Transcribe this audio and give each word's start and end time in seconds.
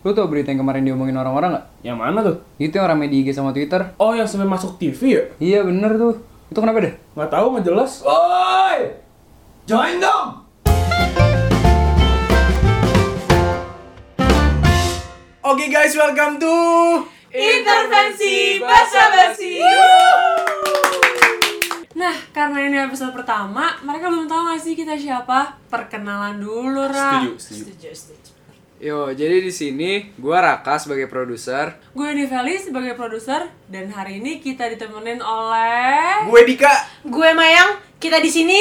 Lu 0.00 0.16
tau 0.16 0.32
berita 0.32 0.48
yang 0.48 0.64
kemarin 0.64 0.80
diomongin 0.80 1.12
orang-orang 1.12 1.52
nggak? 1.52 1.66
Yang 1.84 1.98
mana 2.00 2.18
tuh? 2.24 2.40
Itu 2.56 2.80
yang 2.80 2.88
rame 2.88 3.12
di 3.12 3.20
IG 3.20 3.36
sama 3.36 3.52
Twitter. 3.52 3.84
Oh, 4.00 4.16
yang 4.16 4.24
sampai 4.24 4.48
masuk 4.48 4.80
TV 4.80 4.96
ya? 4.96 5.24
Iya 5.36 5.60
bener 5.68 5.92
tuh. 6.00 6.24
Itu 6.48 6.56
kenapa 6.64 6.80
deh? 6.80 6.96
Nggak 7.12 7.28
tahu, 7.28 7.46
nggak 7.52 7.64
jelas. 7.68 8.00
Woi! 8.00 8.96
Join 9.68 10.00
dong! 10.00 10.40
Oke 15.44 15.68
guys, 15.68 15.92
welcome 15.92 16.40
to 16.40 16.56
Intervensi 17.28 18.56
basa-basi. 18.56 19.60
Nah, 21.92 22.16
karena 22.32 22.72
ini 22.72 22.80
episode 22.88 23.12
pertama, 23.12 23.76
mereka 23.84 24.08
belum 24.08 24.24
tahu 24.24 24.48
gak 24.48 24.64
sih 24.64 24.72
kita 24.72 24.96
siapa? 24.96 25.60
Perkenalan 25.68 26.40
dulu, 26.40 26.88
Ra. 26.88 27.20
Setuju, 27.20 27.36
setuju. 27.36 27.62
Setuju, 27.68 27.88
setuju. 27.92 28.39
Yo, 28.80 29.12
jadi 29.12 29.44
di 29.44 29.52
sini 29.52 30.08
gua 30.16 30.40
Raka 30.40 30.80
sebagai 30.80 31.04
produser. 31.04 31.76
Gue 31.92 32.16
Diveli 32.16 32.56
sebagai 32.56 32.96
produser 32.96 33.52
dan 33.68 33.92
hari 33.92 34.24
ini 34.24 34.40
kita 34.40 34.72
ditemenin 34.72 35.20
oleh 35.20 36.24
Gue 36.24 36.48
Dika 36.48 37.04
gue 37.04 37.28
Mayang. 37.36 37.76
Kita 38.00 38.16
di 38.24 38.32
sini 38.32 38.56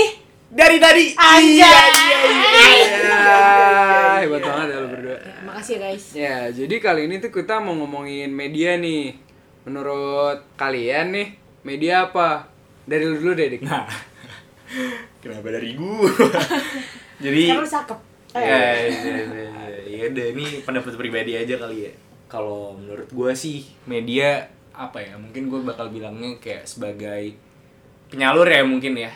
dari 0.52 0.76
tadi. 0.76 1.16
Anjay. 1.16 1.56
Iya, 1.56 1.72
iya, 1.96 2.20
iya. 2.36 2.68
Ya, 3.00 4.28
hebat 4.28 4.44
banget 4.44 4.68
ya 4.68 4.78
lu 4.84 4.88
berdua. 4.92 5.18
Makasih 5.48 5.80
ya, 5.80 5.80
guys. 5.88 6.06
Ya, 6.12 6.38
jadi 6.52 6.76
kali 6.84 7.08
ini 7.08 7.24
tuh 7.24 7.32
kita 7.32 7.64
mau 7.64 7.80
ngomongin 7.80 8.28
media 8.36 8.76
nih. 8.76 9.16
Menurut 9.64 10.44
kalian 10.60 11.16
nih, 11.16 11.28
media 11.64 12.12
apa? 12.12 12.52
Dari 12.84 13.08
lu 13.08 13.24
dulu 13.24 13.40
deh, 13.40 13.56
Dik. 13.56 13.64
Nah, 13.64 13.88
kenapa 15.24 15.48
dari 15.48 15.80
gua? 15.80 16.12
Jadi, 17.24 17.56
lu 17.56 17.64
cakep. 17.64 18.09
Ya, 18.40 18.60
ya, 18.88 18.90
ya, 18.90 19.26
ya, 19.28 19.80
ya 19.90 20.04
udah 20.10 20.26
ini 20.32 20.46
pendapat 20.64 20.94
pribadi 20.96 21.36
aja 21.36 21.56
kali 21.60 21.90
ya. 21.90 21.94
Kalau 22.30 22.78
menurut 22.78 23.10
gua 23.12 23.32
sih 23.36 23.68
media 23.90 24.48
apa 24.72 25.02
ya? 25.04 25.20
Mungkin 25.20 25.52
gua 25.52 25.62
bakal 25.66 25.92
bilangnya 25.92 26.38
kayak 26.40 26.64
sebagai 26.64 27.36
penyalur 28.08 28.48
ya 28.48 28.64
mungkin 28.64 28.96
ya. 28.96 29.12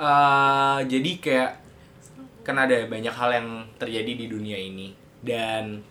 Eh, 0.00 0.78
jadi 0.88 1.10
kayak 1.20 1.50
kan 2.40 2.56
ada 2.56 2.88
banyak 2.88 3.12
hal 3.12 3.30
yang 3.36 3.48
terjadi 3.76 4.12
di 4.16 4.26
dunia 4.26 4.56
ini 4.56 4.96
dan 5.20 5.84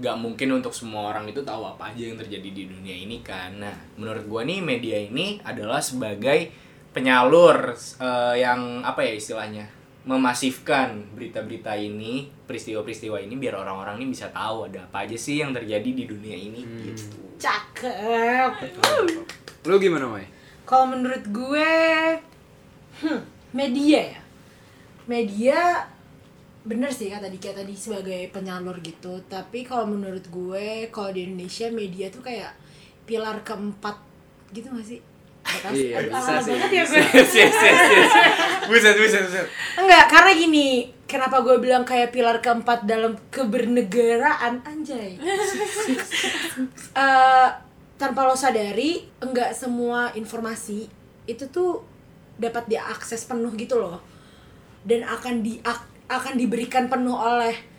nggak 0.00 0.16
mungkin 0.16 0.58
untuk 0.58 0.72
semua 0.72 1.12
orang 1.12 1.28
itu 1.28 1.44
tahu 1.44 1.62
apa 1.62 1.92
aja 1.92 2.02
yang 2.10 2.18
terjadi 2.18 2.50
di 2.50 2.64
dunia 2.66 2.96
ini 2.96 3.22
kan. 3.22 3.60
Nah, 3.62 3.76
menurut 3.94 4.26
gua 4.26 4.42
nih 4.42 4.58
media 4.58 4.98
ini 4.98 5.38
adalah 5.46 5.78
sebagai 5.78 6.50
penyalur 6.90 7.78
eh, 7.78 8.34
yang 8.42 8.82
apa 8.82 9.06
ya 9.06 9.14
istilahnya 9.14 9.79
memasifkan 10.10 11.06
berita-berita 11.14 11.70
ini, 11.78 12.26
peristiwa-peristiwa 12.50 13.22
ini 13.22 13.38
biar 13.38 13.54
orang-orang 13.62 14.02
ini 14.02 14.10
bisa 14.10 14.26
tahu 14.34 14.66
ada 14.66 14.82
apa 14.90 15.06
aja 15.06 15.14
sih 15.14 15.38
yang 15.38 15.54
terjadi 15.54 15.86
di 15.86 16.04
dunia 16.10 16.34
ini 16.34 16.66
gitu. 16.82 17.14
Cakep. 17.38 18.74
Lu 19.70 19.78
gimana, 19.78 20.10
Mai? 20.10 20.26
Kalau 20.66 20.90
menurut 20.90 21.22
gue, 21.30 21.72
hmm, 23.06 23.20
media 23.54 24.18
ya. 24.18 24.20
Media 25.06 25.58
bener 26.60 26.92
sih 26.92 27.08
kata 27.08 27.30
Dika 27.30 27.54
tadi 27.54 27.78
sebagai 27.78 28.34
penyalur 28.34 28.82
gitu. 28.82 29.22
Tapi 29.30 29.62
kalau 29.62 29.94
menurut 29.94 30.26
gue, 30.26 30.90
kalau 30.90 31.14
di 31.14 31.30
Indonesia 31.30 31.70
media 31.70 32.10
tuh 32.10 32.26
kayak 32.26 32.50
pilar 33.06 33.46
keempat 33.46 33.94
gitu 34.50 34.74
gak 34.74 34.86
sih? 34.86 35.00
Iya, 35.70 35.94
aduh, 36.02 36.10
bisa 36.14 36.32
sih. 36.42 36.54
ya 36.56 36.82
gue. 36.86 37.00
yes, 37.02 37.32
yes, 37.34 37.54
yes, 37.54 37.54
yes. 37.92 38.12
Buset, 38.66 38.96
buset, 38.96 39.22
buset. 39.26 39.46
Enggak, 39.76 40.04
karena 40.10 40.30
gini, 40.34 40.68
kenapa 41.10 41.42
gue 41.42 41.56
bilang 41.58 41.82
kayak 41.82 42.14
pilar 42.14 42.38
keempat 42.38 42.86
dalam 42.86 43.18
kebernegaraan 43.30 44.62
anjay. 44.64 45.18
Eh, 46.90 47.48
tanpa 47.96 48.26
lo 48.26 48.34
sadari, 48.34 49.06
enggak 49.22 49.54
semua 49.54 50.10
informasi 50.18 50.90
itu 51.24 51.44
tuh 51.48 51.86
dapat 52.36 52.66
diakses 52.66 53.24
penuh 53.24 53.54
gitu 53.54 53.78
loh. 53.78 54.02
Dan 54.82 55.06
akan 55.06 55.40
di 55.40 55.62
akan 56.10 56.34
diberikan 56.34 56.90
penuh 56.90 57.14
oleh 57.14 57.69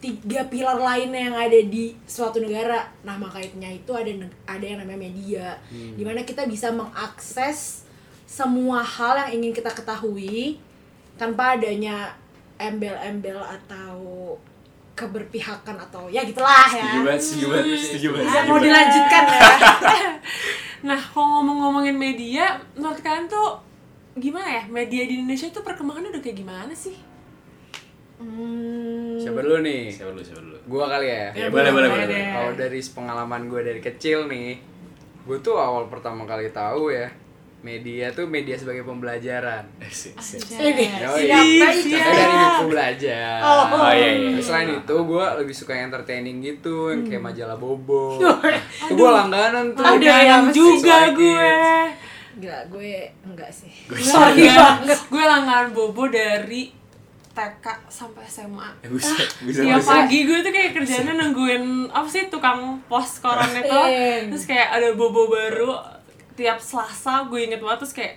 tiga 0.00 0.48
pilar 0.48 0.80
lainnya 0.80 1.28
yang 1.28 1.36
ada 1.36 1.60
di 1.60 1.92
suatu 2.08 2.40
negara. 2.40 2.88
Nah, 3.04 3.20
makanya 3.20 3.68
itu 3.68 3.92
ada 3.92 4.08
ada 4.48 4.64
yang 4.64 4.80
namanya 4.80 5.00
media. 5.06 5.46
Di 5.70 6.02
mana 6.02 6.24
kita 6.24 6.48
bisa 6.48 6.72
mengakses 6.72 7.84
semua 8.24 8.80
hal 8.80 9.28
yang 9.28 9.44
ingin 9.44 9.52
kita 9.52 9.70
ketahui 9.70 10.56
tanpa 11.20 11.60
adanya 11.60 12.16
embel-embel 12.56 13.40
atau 13.44 14.36
keberpihakan 14.96 15.76
atau 15.88 16.08
ya 16.08 16.24
gitulah 16.24 16.68
ya. 16.72 16.84
Setuju 16.84 17.00
banget, 17.04 17.20
setuju 17.20 17.46
banget, 17.48 17.78
setuju 17.80 18.06
banget. 18.12 18.24
Ya, 18.24 18.32
setuju 18.32 18.48
mau 18.48 18.58
dilanjutkan 18.58 19.22
ya. 19.28 19.40
Nah, 20.80 20.96
kalau 20.96 21.44
ngomong-ngomongin 21.44 21.92
media, 21.92 22.56
menurut 22.72 23.04
kalian 23.04 23.28
tuh 23.28 23.60
gimana 24.16 24.48
ya? 24.48 24.62
Media 24.64 25.04
di 25.04 25.20
Indonesia 25.20 25.52
tuh 25.52 25.60
perkembangannya 25.60 26.08
udah 26.08 26.22
kayak 26.24 26.40
gimana 26.40 26.72
sih? 26.72 26.96
Hmm, 28.20 29.16
Siapa 29.16 29.40
dulu 29.40 29.64
nih? 29.64 29.88
Siapa 29.88 30.12
dulu, 30.12 30.20
siapa 30.20 30.40
dulu? 30.44 30.58
Gua 30.68 30.84
kali 30.92 31.08
ya. 31.08 31.26
Ya, 31.32 31.46
boleh, 31.48 31.72
boleh, 31.72 31.88
boleh. 31.88 32.06
deh. 32.06 32.24
Kalau 32.36 32.52
dari 32.52 32.80
pengalaman 32.84 33.42
gue 33.48 33.60
dari 33.64 33.80
kecil 33.80 34.28
nih, 34.28 34.60
gue 35.24 35.38
tuh 35.40 35.56
awal 35.56 35.88
pertama 35.88 36.28
kali 36.28 36.52
tahu 36.52 36.92
ya, 36.92 37.08
media 37.64 38.12
tuh 38.12 38.28
media 38.28 38.60
sebagai 38.60 38.84
pembelajaran. 38.84 39.64
Asik. 39.80 40.12
ini 40.20 41.64
siapa 41.72 42.10
dari 42.12 42.34
buku 42.36 42.64
belajar. 42.68 43.38
Oh. 43.40 43.64
Oh 43.88 43.92
iya, 43.92 44.10
iya. 44.16 44.28
Terus 44.36 44.46
selain 44.48 44.68
itu 44.76 44.96
gue 45.00 45.24
lebih 45.40 45.54
suka 45.56 45.72
yang 45.72 45.88
entertaining 45.88 46.36
gitu, 46.44 46.92
yang 46.92 47.08
kayak 47.08 47.24
majalah 47.24 47.56
Bobo. 47.56 48.20
Itu 48.20 48.92
gue 48.96 49.10
langganan 49.10 49.72
tuh. 49.72 49.84
Ada 49.84 50.14
yang 50.28 50.44
juga 50.52 51.08
gue. 51.16 51.52
Gila, 52.40 52.60
gue 52.68 52.92
enggak 53.24 53.48
sih. 53.48 53.72
Gue 53.88 54.00
Sorry 54.00 54.44
banget. 54.48 54.96
Gue 55.08 55.24
langganan 55.24 55.72
Bobo 55.72 56.04
dari 56.08 56.79
TK 57.40 57.66
sampai 57.88 58.20
SMA. 58.22 58.68
Eh, 58.78 58.88
Buset, 58.88 59.24
buset, 59.40 59.64
Tiap 59.64 59.76
buset. 59.76 59.88
pagi 59.90 60.18
gue 60.22 60.38
tuh 60.38 60.50
kayak 60.50 60.70
kerjanya 60.74 61.12
nungguin 61.14 61.64
apa 61.88 62.04
sih 62.04 62.28
tukang 62.28 62.60
pos 62.84 63.16
koran 63.18 63.48
itu 63.50 63.64
Iya. 63.64 64.28
terus 64.28 64.44
kayak 64.44 64.68
ada 64.70 64.92
bobo 64.92 65.24
baru 65.26 65.72
tiap 66.32 66.56
Selasa 66.58 67.24
gue 67.24 67.40
inget 67.42 67.58
banget 67.58 67.80
terus 67.80 67.94
kayak 67.94 68.14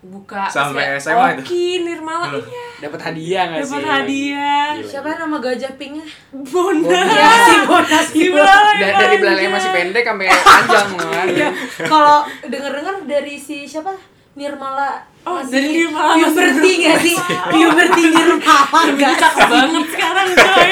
buka 0.00 0.42
terus 0.44 0.56
Sampai 0.56 0.82
kayak, 0.88 0.98
SMA 0.98 1.26
itu? 1.30 1.42
Oki 1.42 1.64
Nirmala 1.82 2.26
iya 2.32 2.66
Dapat 2.80 3.00
hadiah 3.04 3.42
gak 3.46 3.58
sih? 3.58 3.64
dapat 3.68 3.84
hadiah 3.86 4.66
Gila. 4.74 4.88
Siapa 4.88 5.08
nama 5.14 5.36
gajah 5.38 5.72
pinknya? 5.76 6.06
Bona 6.32 7.00
Ya 7.06 7.30
si 7.38 7.54
Bonas 7.62 8.06
Gimana 8.10 8.70
Da- 8.74 8.96
dari 8.98 9.16
belalainya 9.16 9.52
masih 9.52 9.70
pendek 9.70 10.02
sampai 10.02 10.26
panjang 10.26 10.88
kan. 10.98 11.26
Iya. 11.28 11.48
Kalau 11.84 12.18
denger-dengar 12.42 12.96
dari 13.04 13.36
si 13.36 13.62
siapa? 13.62 13.92
Nirmala 14.32 15.04
Oh, 15.20 15.36
masih 15.36 15.52
dari 15.52 15.84
masih- 15.92 16.24
puberty 16.26 16.72
gak 16.80 16.96
sih? 16.98 17.16
Puberty 17.46 18.02
Nirmala 18.08 18.80
gak 18.94 19.14
cakep 19.16 19.46
banget 19.46 19.84
sekarang 19.90 20.28
coy. 20.30 20.70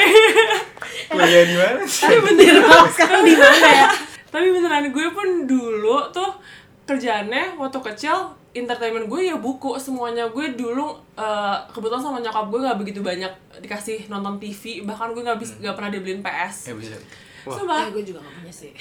Kuliah 1.09 1.43
di 1.43 1.55
mana? 1.55 1.81
Tapi 1.83 2.31
Nirmala 2.35 2.87
sekarang 2.87 3.21
di 3.23 3.35
mana 3.35 3.67
ya? 3.67 3.89
tapi 4.29 4.45
beneran 4.47 4.85
gue 4.87 5.07
pun 5.09 5.25
dulu 5.43 6.05
tuh 6.09 6.29
kerjaannya 6.83 7.53
waktu 7.55 7.81
kecil 7.83 8.13
entertainment 8.51 9.05
gue 9.05 9.21
ya 9.23 9.35
buku 9.35 9.73
semuanya. 9.75 10.25
Gue 10.27 10.53
dulu 10.53 10.85
eh, 11.13 11.57
kebetulan 11.69 11.97
sama 11.99 12.17
nyokap 12.17 12.45
gue 12.47 12.59
nggak 12.59 12.77
begitu 12.77 13.01
banyak 13.01 13.29
dikasih 13.57 14.05
nonton 14.05 14.37
TV 14.37 14.81
bahkan 14.83 15.09
gue 15.11 15.21
nggak 15.21 15.37
bisa 15.37 15.57
nggak 15.57 15.73
pernah 15.73 15.89
dibeliin 15.89 16.21
PS 16.21 16.69
Eh, 16.69 16.77
Coba 17.51 17.75
Eh, 17.79 17.91
gue 17.91 18.03
juga 18.03 18.19
gak 18.21 18.33
punya 18.35 18.51
sih. 18.51 18.71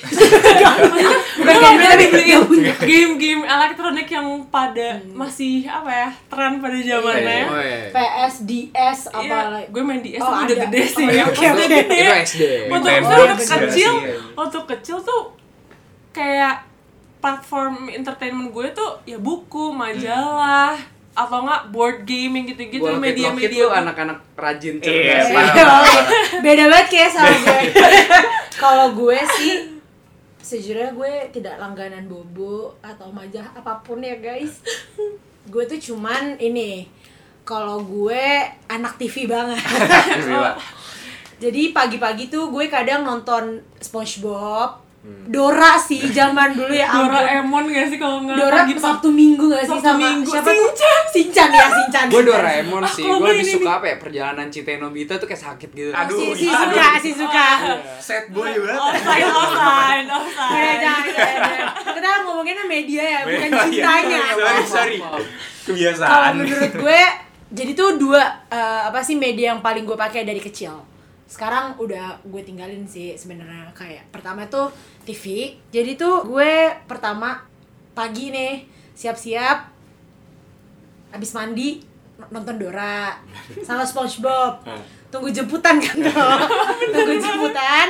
Gue 1.39 1.53
nggak 1.53 1.73
pernah 1.75 1.97
dibeliin 1.97 2.43
game-game 2.79 3.43
elektronik 3.43 4.09
yang 4.09 4.27
pada 4.47 4.89
masih 5.09 5.65
apa 5.65 5.91
ya 5.91 6.09
tren 6.27 6.59
pada 6.59 6.77
zamannya 6.77 7.41
Oh, 7.45 7.57
iya. 7.57 7.89
PS, 7.91 8.35
DS, 8.43 8.99
apa 9.09 9.23
Iya, 9.23 9.39
lagi? 9.51 9.67
gue 9.69 9.83
main 9.83 10.01
DS 10.01 10.19
Oh, 10.19 10.27
tapi 10.27 10.43
udah 10.43 10.55
ada. 10.55 10.65
gede 10.67 10.83
sih 10.87 11.05
Oh, 11.05 11.11
ya. 11.11 11.23
oke, 11.25 11.39
Udah 11.39 11.67
gede. 11.67 11.81
Itu 11.81 12.13
SD. 12.25 12.43
Waktu 12.67 12.87
Nintendo 12.89 13.09
waktu 13.09 13.23
juga 13.39 13.57
kecil, 13.61 13.93
sih. 13.95 14.13
waktu 14.35 14.59
kecil 14.69 14.97
tuh 15.01 15.23
kayak 16.11 16.57
platform 17.19 17.75
entertainment 17.89 18.49
gue 18.49 18.67
tuh 18.73 18.91
ya 19.05 19.19
buku, 19.19 19.71
majalah, 19.73 20.79
atau 21.13 21.39
enggak 21.41 21.63
board 21.69 21.99
game 22.03 22.33
yang 22.33 22.47
gitu-gitu 22.47 22.89
media-media. 22.95 23.65
tuh 23.65 23.71
anak-anak 23.71 24.19
rajin 24.35 24.77
Iya, 24.79 25.25
cerdas. 25.25 25.27
parah. 25.31 26.05
Beda 26.39 26.65
banget 26.67 26.89
kayak 26.89 27.11
sama 27.11 27.33
gue. 27.43 27.61
Kalau 28.55 28.87
gue 28.93 29.19
sih 29.37 29.55
sejujurnya 30.39 30.93
gue 30.93 31.13
tidak 31.31 31.57
langganan 31.57 32.07
bobo 32.07 32.73
atau 32.81 33.11
majalah 33.11 33.53
apa 33.53 33.83
pun 33.83 33.99
ya 33.99 34.17
guys. 34.17 34.63
Gue 35.45 35.65
tuh 35.65 35.77
cuman 35.77 36.37
ini 36.37 36.87
kalau 37.43 37.81
gue 37.81 38.23
anak 38.67 38.97
TV 38.97 39.25
banget. 39.25 39.59
Jadi 41.39 41.71
pagi-pagi 41.71 42.27
tuh 42.27 42.49
gue 42.49 42.67
kadang 42.67 43.03
nonton 43.03 43.63
SpongeBob, 43.79 44.83
Dora 45.29 45.77
sih 45.77 46.01
zaman 46.09 46.53
dulu 46.53 46.73
ya 46.73 46.89
ampun. 46.89 47.13
Doraemon 47.13 47.65
gak 47.69 47.87
sih 47.87 47.99
kalau 47.99 48.17
nggak 48.23 48.33
Dora 48.35 48.57
pagi 48.59 48.75
Sabtu 48.75 49.09
Minggu 49.11 49.45
gak 49.47 49.61
sih 49.61 49.69
Sabtu 49.71 49.85
sama 49.85 50.01
Minggu. 50.01 50.31
siapa 50.31 50.51
tuh? 50.51 50.71
Sinchan 51.09 51.49
ya 51.51 51.67
Sinchan. 51.69 52.05
Gue 52.09 52.23
Doraemon 52.23 52.81
Ah, 52.81 52.89
sih, 52.89 53.03
kalau 53.03 53.15
gue 53.15 53.23
gua 53.23 53.31
lebih 53.31 53.45
ini 53.45 53.53
suka 53.55 53.71
apa 53.75 53.87
ya 53.87 53.97
perjalanan 53.99 54.47
Cita 54.49 54.73
Nobita 54.75 55.13
tuh 55.15 55.27
kayak 55.27 55.43
sakit 55.43 55.71
gitu. 55.71 55.91
Oh, 55.91 56.01
Aduh, 56.01 56.17
si, 56.17 56.27
si 56.35 56.45
iya, 56.45 56.57
suka, 56.59 56.89
si 56.99 57.11
suka. 57.13 57.49
Set 57.99 58.25
boy 58.29 58.49
banget. 58.51 58.81
Offside, 58.81 59.27
offside, 59.27 60.05
Ya, 60.05 60.17
offside. 60.17 60.79
jangan, 60.79 61.05
jangan, 61.07 61.37
jangan. 61.39 61.69
Kita 61.91 62.09
ngomonginnya 62.23 62.65
media 62.67 63.03
ya, 63.05 63.21
bukan 63.23 63.49
Iya, 63.49 63.61
cintanya. 63.63 64.21
Sorry, 64.33 64.65
sorry. 64.65 64.99
Kalau 64.99 65.21
Kebiasaan. 65.67 66.33
menurut 66.35 66.73
gue, 66.75 67.01
jadi 67.51 67.71
tuh 67.75 67.91
dua 67.97 68.21
eh, 68.49 68.81
apa 68.87 69.01
sih 69.01 69.15
media 69.15 69.53
yang 69.53 69.61
paling 69.61 69.85
gue 69.85 69.95
pakai 69.95 70.25
dari 70.25 70.39
kecil. 70.39 70.73
Sekarang 71.29 71.77
udah 71.77 72.25
gue 72.25 72.41
tinggalin 72.41 72.89
sih 72.89 73.13
sebenarnya 73.15 73.69
kayak 73.77 74.09
pertama 74.09 74.49
tuh 74.49 74.73
TV. 75.05 75.55
Jadi 75.69 76.01
tuh 76.01 76.25
gue 76.25 76.73
pertama 76.89 77.45
pagi 77.93 78.33
nih 78.33 78.65
siap-siap 78.97 79.59
habis 81.13 81.31
mandi 81.37 81.85
nonton 82.33 82.57
Dora 82.57 83.15
sama 83.61 83.85
SpongeBob. 83.85 84.65
Tunggu 85.13 85.29
jemputan 85.29 85.77
kan 85.77 85.97
tuh. 86.01 86.37
Tunggu 86.97 87.15
jemputan. 87.21 87.89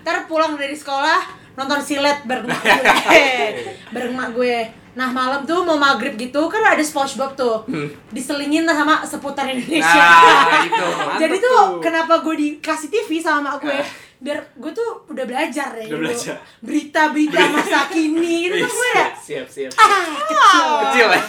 Ntar 0.00 0.24
pulang 0.24 0.56
dari 0.56 0.74
sekolah 0.74 1.41
nonton 1.52 1.78
silet 1.78 2.18
bareng 2.22 2.44
mak 2.44 2.60
gue. 2.60 2.76
bareng 3.94 4.12
mak 4.12 4.30
gue. 4.32 4.58
Nah 4.92 5.08
malam 5.08 5.40
tuh 5.42 5.62
mau 5.62 5.74
maghrib 5.74 6.12
gitu 6.14 6.46
kan 6.46 6.60
ada 6.62 6.80
SpongeBob 6.80 7.32
tuh 7.32 7.64
diselingin 8.08 8.62
lah 8.62 8.74
sama 8.74 8.94
seputar 9.02 9.46
Indonesia. 9.46 9.88
Nah, 9.96 10.62
itu. 10.62 10.86
Jadi 11.22 11.36
tuh 11.38 11.48
tuh. 11.50 11.68
kenapa 11.80 12.20
gue 12.20 12.34
dikasih 12.36 12.88
TV 12.88 13.16
sama 13.16 13.50
mak 13.50 13.62
gue 13.62 13.80
biar 14.22 14.38
gue 14.54 14.70
tuh 14.70 15.02
udah 15.08 15.24
belajar 15.24 15.74
ya 15.74 15.82
Udah 15.82 15.98
dulu. 15.98 16.06
belajar. 16.06 16.38
berita-berita 16.62 17.42
masa 17.50 17.90
kini 17.90 18.34
itu 18.46 18.54
tuh 18.56 18.70
gue 18.70 18.90
ya 18.92 19.06
Siap, 19.12 19.46
siap. 19.46 19.70
ah 19.74 20.06
kecil 20.22 20.62
Kecil 20.78 21.08
ya. 21.10 21.20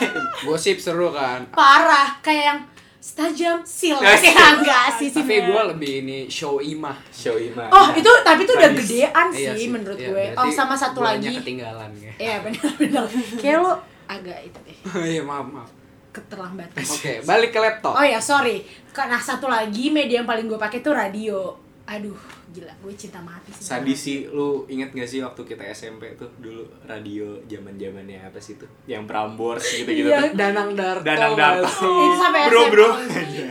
Gosip 0.44 0.78
seru 0.78 1.10
kan. 1.10 1.42
parah 1.50 2.22
kayak 2.22 2.44
yang 2.46 2.60
setajam 3.04 3.60
sil 3.68 4.00
Ya, 4.00 4.16
ya 4.16 4.46
enggak 4.56 4.96
sih 4.96 5.12
sih 5.12 5.20
Tapi 5.20 5.44
gue 5.44 5.62
lebih 5.76 5.92
ini 6.02 6.18
show 6.32 6.64
imah. 6.64 6.96
Show 7.12 7.36
Ima. 7.36 7.68
oh 7.68 7.92
itu 7.92 8.08
tapi 8.24 8.48
itu 8.48 8.54
udah 8.56 8.72
gedean 8.72 9.28
Iya 9.30 9.52
sih 9.52 9.68
menurut 9.68 10.00
Iya, 10.00 10.08
gue. 10.08 10.26
oh 10.40 10.48
sama 10.48 10.72
satu 10.72 11.04
lagi. 11.04 11.36
ketinggalan 11.36 11.92
ya. 11.94 12.14
iya 12.16 12.36
benar-benar 12.44 13.04
kayak 13.36 13.60
lo 13.60 13.74
agak 14.06 14.40
itu 14.42 14.60
deh. 14.64 14.78
Iya 15.12 15.22
maaf 15.22 15.44
maaf. 15.46 15.70
keterlambatan. 16.14 16.78
Oke, 16.80 17.26
balik 17.26 17.50
ke 17.50 17.60
laptop. 17.60 17.98
oh 17.98 18.06
ya 18.06 18.22
sorry. 18.22 18.62
Karena 18.94 19.18
satu 19.18 19.50
lagi 19.50 19.90
media 19.90 20.22
yang 20.22 20.30
paling 20.30 20.46
gue 20.46 20.56
pakai 20.56 20.80
tuh 20.80 20.94
radio 20.94 21.58
aduh 21.86 22.16
gila 22.50 22.72
gue 22.80 22.94
cinta 22.94 23.20
mati 23.20 23.52
sih 23.52 23.60
Sadis 23.62 24.00
sih, 24.00 24.18
lu 24.26 24.64
inget 24.66 24.90
gak 24.90 25.04
sih 25.04 25.20
waktu 25.20 25.44
kita 25.44 25.68
SMP 25.68 26.16
tuh 26.16 26.32
dulu 26.38 26.64
radio 26.82 27.36
zaman 27.44 27.76
zamannya 27.76 28.24
apa 28.24 28.40
sih 28.40 28.56
tuh? 28.56 28.72
Yang 28.86 29.04
Prambors 29.04 29.66
gitu-gitu 29.74 30.08
Iya. 30.08 30.20
tuh. 30.26 30.32
Danang 30.34 30.72
Darto. 30.72 31.04
Danang 31.04 31.36
Darto. 31.36 31.68
itu 31.84 32.16
sampai 32.16 32.42
Bro, 32.46 32.62
SMA. 32.62 32.72
bro. 32.72 32.88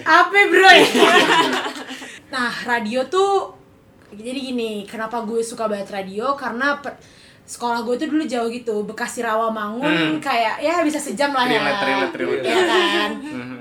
apa 0.02 0.38
bro 0.48 0.70
ya 0.70 0.86
nah 2.32 2.48
radio 2.64 3.04
tuh 3.06 3.52
jadi 4.10 4.40
gini 4.42 4.84
kenapa 4.84 5.20
gue 5.22 5.40
suka 5.40 5.66
banget 5.66 5.92
radio 5.92 6.32
karena 6.32 6.76
per- 6.78 6.96
sekolah 7.42 7.82
gue 7.82 7.94
tuh 7.96 8.08
dulu 8.08 8.24
jauh 8.24 8.48
gitu 8.48 8.80
Bekasi 8.82 9.20
Rawamangun 9.20 9.84
Hmm. 9.84 10.16
kayak 10.18 10.56
ya 10.58 10.80
bisa 10.80 10.96
sejam 10.96 11.28
lah 11.30 11.44
ya 11.44 11.60
Relate, 11.60 11.84
relate, 11.84 12.16
relate. 12.16 12.44
Iya 12.46 12.62
kan 12.64 13.10
Mhm. 13.14 13.60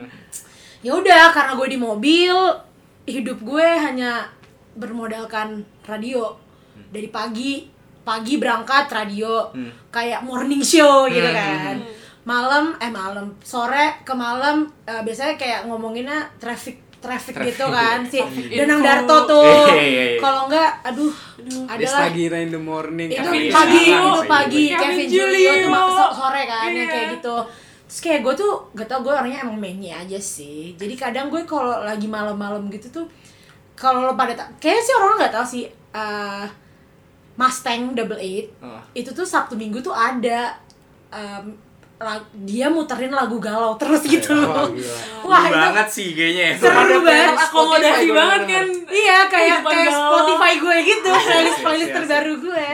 ya 0.79 0.91
udah 0.93 1.23
karena 1.29 1.51
gue 1.53 1.67
di 1.67 1.77
mobil 1.77 2.35
hidup 3.03 3.37
gue 3.37 3.67
hanya 3.67 4.31
bermodalkan 4.73 5.47
radio 5.83 6.31
dari 6.87 7.07
pagi 7.07 7.67
pagi 8.01 8.35
berangkat 8.35 8.87
radio 8.87 9.45
Hmm. 9.49 9.69
kayak 9.89 10.21
morning 10.21 10.61
show 10.61 11.05
gitu 11.05 11.21
Hmm. 11.23 11.37
kan 11.37 11.77
malam 12.21 12.73
eh 12.77 12.89
malam 12.89 13.33
sore 13.39 14.01
ke 14.01 14.11
malam 14.11 14.65
eh, 14.83 15.01
biasanya 15.01 15.35
kayak 15.35 15.59
ngomonginnya 15.65 16.29
traffic 16.37 16.77
traffic 16.97 17.33
gitu 17.43 17.65
kan 17.67 18.05
si 18.05 18.21
Danang. 18.51 18.77
Darto 18.79 19.25
tuh 19.25 19.65
Iya, 19.67 19.73
iya, 19.75 20.03
iya. 20.07 20.17
kalau 20.17 20.45
enggak 20.45 20.69
aduh 20.83 21.09
adalah 21.65 21.77
Destagira 22.05 22.37
in 22.37 22.49
the 22.49 22.61
morning. 22.61 23.09
itu 23.09 23.17
Kevin 23.17 23.49
pagi 23.49 23.81
Julio. 23.81 23.97
itu 23.97 24.21
pagi 24.29 24.63
Kevin 24.69 24.77
Kevin 24.79 25.07
Julio. 25.09 25.51
Julio 25.51 25.81
tuh 25.89 26.11
sore 26.15 26.41
kan 26.45 26.69
Iya. 26.69 26.85
kayak 26.87 27.07
gitu 27.15 27.35
terus 27.83 27.99
kayak 27.99 28.19
gue 28.21 28.33
tuh 28.37 28.51
gak 28.71 28.87
tau 28.87 29.01
gue 29.01 29.11
orangnya 29.11 29.41
emang 29.41 29.57
mainnya 29.57 29.97
aja 29.97 30.15
sih 30.15 30.71
jadi 30.75 30.93
kadang 30.95 31.27
gue 31.27 31.41
kalau 31.43 31.81
lagi 31.81 32.05
malam-malam 32.07 32.69
gitu 32.69 32.87
tuh 32.87 33.05
kalau 33.81 34.05
lo 34.05 34.13
pada 34.13 34.37
kayaknya 34.55 34.83
sih 34.83 34.93
orang 34.95 35.17
nggak 35.17 35.33
tahu 35.33 35.45
sih 35.47 35.65
eh, 35.91 36.45
Mustang 37.33 37.91
Double 37.91 38.21
Eight 38.21 38.53
Oh. 38.61 38.77
itu 38.93 39.09
tuh 39.09 39.25
Sabtu 39.25 39.55
Minggu 39.55 39.81
tuh 39.81 39.91
ada 39.91 40.53
la- 41.09 41.57
dia 42.41 42.65
muterin 42.65 43.09
lagu 43.09 43.37
galau 43.37 43.77
terus 43.77 44.01
gitu 44.03 44.33
Wah, 44.33 44.65
loh 44.65 44.67
gila. 44.69 44.97
wah 45.21 45.43
itu 45.43 45.53
banget 45.53 45.87
sih 45.87 46.07
kayaknya 46.11 46.43
ya. 46.43 46.55
Seru 46.57 46.97
banget. 46.99 47.35
Akomodasi 47.37 48.07
banget 48.09 48.41
kan. 48.47 48.65
Iya 48.87 49.17
kayak 49.27 49.57
kayak. 49.61 49.91
Spotify 49.91 50.53
gue 50.57 50.75
gitu 50.83 51.09
playlist 51.09 51.59
playlist 51.59 51.81
Iya, 51.81 51.87
iya. 51.87 51.95
terbaru 51.95 52.33
gue 52.39 52.65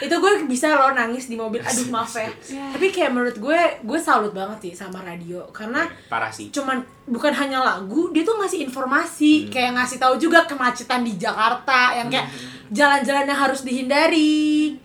itu 0.00 0.14
gue 0.16 0.32
bisa 0.44 0.66
lo 0.70 0.90
nangis 0.90 1.28
di 1.28 1.36
mobil 1.36 1.60
aduh 1.60 1.86
maaf 1.88 2.12
ya 2.16 2.26
tapi 2.72 2.88
kayak 2.88 3.12
menurut 3.12 3.36
gue 3.36 3.60
gue 3.80 3.98
salut 3.98 4.32
banget 4.32 4.58
sih 4.62 4.72
sama 4.74 5.00
radio 5.00 5.44
karena 5.50 5.84
Parah 6.08 6.32
sih. 6.32 6.48
cuman 6.48 6.80
bukan 7.04 7.30
hanya 7.30 7.60
lagu 7.60 8.08
dia 8.10 8.24
tuh 8.24 8.34
ngasih 8.34 8.64
informasi 8.64 9.52
kayak 9.52 9.76
ngasih 9.76 10.00
tahu 10.00 10.16
juga 10.16 10.44
kemacetan 10.44 11.04
di 11.04 11.14
Jakarta 11.14 11.94
yang 11.94 12.08
kayak 12.08 12.26
jalan-jalan 12.70 13.24
yang 13.24 13.40
harus 13.40 13.60
dihindari 13.60 14.76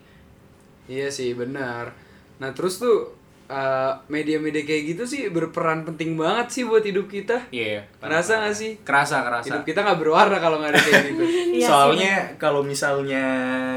Iya 0.89 1.13
sih, 1.13 1.37
benar. 1.37 1.93
Nah, 2.41 2.49
terus 2.49 2.81
tuh 2.81 3.13
eh, 3.49 3.91
media-media 4.07 4.61
kayak 4.61 4.83
gitu 4.87 5.03
sih 5.03 5.21
berperan 5.27 5.81
penting 5.83 6.13
banget 6.13 6.47
sih 6.51 6.63
buat 6.63 6.81
hidup 6.81 7.05
kita. 7.05 7.49
Iya. 7.49 7.81
Ngerasa 7.97 8.29
parah. 8.29 8.39
nggak 8.43 8.55
sih? 8.55 8.71
Kerasa, 8.79 9.17
kerasa. 9.21 9.45
Hidup 9.47 9.63
kita 9.63 9.81
nggak 9.81 9.97
berwarna 9.97 10.37
kalau 10.37 10.57
nggak 10.57 10.71
ada 10.71 10.79
kayak 10.79 11.03
gitu. 11.07 11.23
Iya 11.57 11.65
Soalnya 11.65 12.13
kalau 12.37 12.61
misalnya 12.61 13.23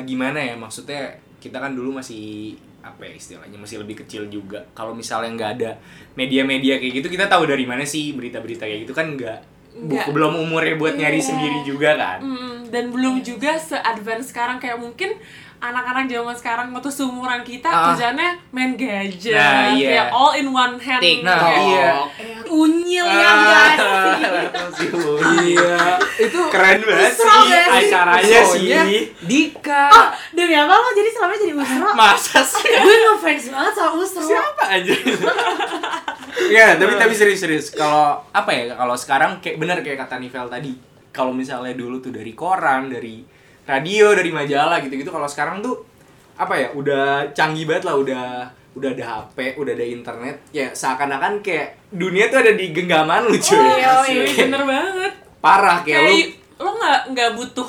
gimana 0.03 0.39
ya 0.39 0.55
maksudnya 0.55 1.09
kita 1.39 1.57
kan 1.57 1.73
dulu 1.73 1.91
masih 1.95 2.53
apa 2.83 3.03
ya 3.03 3.15
istilahnya 3.15 3.57
masih 3.57 3.79
lebih 3.79 3.97
kecil 3.99 4.29
juga. 4.29 4.61
Kalau 4.73 4.93
misalnya 4.93 5.33
nggak 5.33 5.51
ada 5.57 5.71
media-media 6.13 6.77
kayak 6.77 7.01
gitu 7.01 7.09
kita 7.09 7.27
tahu 7.27 7.47
dari 7.47 7.65
mana 7.65 7.83
sih 7.83 8.13
berita-berita 8.13 8.63
kayak 8.63 8.85
gitu 8.85 8.93
kan 8.93 9.09
nggak 9.11 9.39
bu- 9.73 9.97
Nggak. 9.97 10.13
belum 10.13 10.33
umurnya 10.39 10.75
buat 10.77 10.95
nyari 10.95 11.17
Iya. 11.17 11.27
sendiri 11.27 11.59
juga 11.65 11.97
kan. 11.97 12.19
Mm, 12.21 12.69
dan 12.69 12.85
belum 12.89 13.23
juga 13.23 13.57
se-advance 13.57 14.29
sekarang 14.29 14.59
kayak 14.59 14.77
mungkin 14.77 15.17
anak-anak 15.63 16.05
zaman 16.05 16.35
sekarang 16.35 16.67
waktu 16.71 16.91
seumuran 16.91 17.41
kita 17.41 17.65
Ah. 17.65 17.81
kerjanya 17.89 18.35
main 18.51 18.75
gadget 18.75 19.33
Nah, 19.33 19.71
iya. 19.71 19.89
kayak 20.03 20.09
all 20.11 20.33
in 20.35 20.49
one 20.49 20.75
hand 20.77 20.99
TikTok. 20.99 21.31
kayak- 21.31 21.63
Iya. 21.63 21.91
Unyil 22.45 23.07
ya 23.07 23.31
Ah, 23.33 23.73
sih 24.71 24.89
iya, 25.49 25.79
itu 26.19 26.41
Keren 26.47 26.79
banget 26.83 27.13
Usro 27.15 27.33
sih 27.41 27.49
sih? 27.49 27.63
acaranya 27.89 28.39
Usronya 28.43 28.81
sih. 28.85 29.03
Dika. 29.23 29.85
oh 29.89 30.07
demi 30.33 30.53
apa 30.53 30.75
lo 30.75 30.91
jadi 30.91 31.11
selama 31.11 31.35
jadi 31.35 31.55
Usro 31.55 31.89
Masa 31.95 32.41
sih? 32.43 32.67
gue 32.67 32.97
ngefans 32.99 33.45
banget 33.49 33.73
sama 33.73 33.93
Usro 33.97 34.21
Siapa 34.21 34.65
aja? 34.69 34.93
Iya, 36.45 36.77
tapi 36.77 36.93
tapi 36.97 37.15
serius-serius. 37.15 37.71
Kalau 37.71 38.21
apa 38.27 38.51
ya? 38.51 38.75
Kalau 38.75 38.93
sekarang 38.95 39.39
kayak 39.39 39.57
bener 39.57 39.79
kayak 39.81 40.01
kata 40.01 40.19
Nivel 40.19 40.49
tadi. 40.49 40.73
Kalau 41.09 41.31
misalnya 41.31 41.73
dulu 41.73 41.97
tuh 41.99 42.11
dari 42.11 42.33
koran, 42.33 42.89
dari 42.89 43.21
radio, 43.65 44.13
dari 44.13 44.31
majalah 44.31 44.79
gitu-gitu. 44.79 45.09
Kalau 45.09 45.27
sekarang 45.27 45.59
tuh 45.59 45.83
apa 46.35 46.55
ya? 46.55 46.69
Udah 46.73 47.05
canggih 47.31 47.65
banget 47.65 47.85
lah, 47.85 47.95
udah 47.95 48.25
udah 48.73 48.89
ada 48.91 49.05
HP, 49.05 49.55
udah 49.55 49.73
ada 49.73 49.85
internet. 49.85 50.37
Ya 50.49 50.71
seakan-akan 50.71 51.41
kayak 51.41 51.77
dunia 51.89 52.27
tuh 52.27 52.41
ada 52.41 52.53
di 52.53 52.71
genggaman 52.71 53.25
lu 53.25 53.37
cuy. 53.37 53.59
iya, 53.59 54.01
Asli. 54.01 54.13
iya. 54.15 54.25
Kayak 54.25 54.47
bener 54.49 54.65
banget 54.65 55.13
Parah 55.39 55.79
kayak, 55.83 56.01
lu 56.01 56.09
kayak 56.09 56.29
lo 56.57 56.71
nggak 56.73 57.01
nggak 57.11 57.31
butuh 57.35 57.69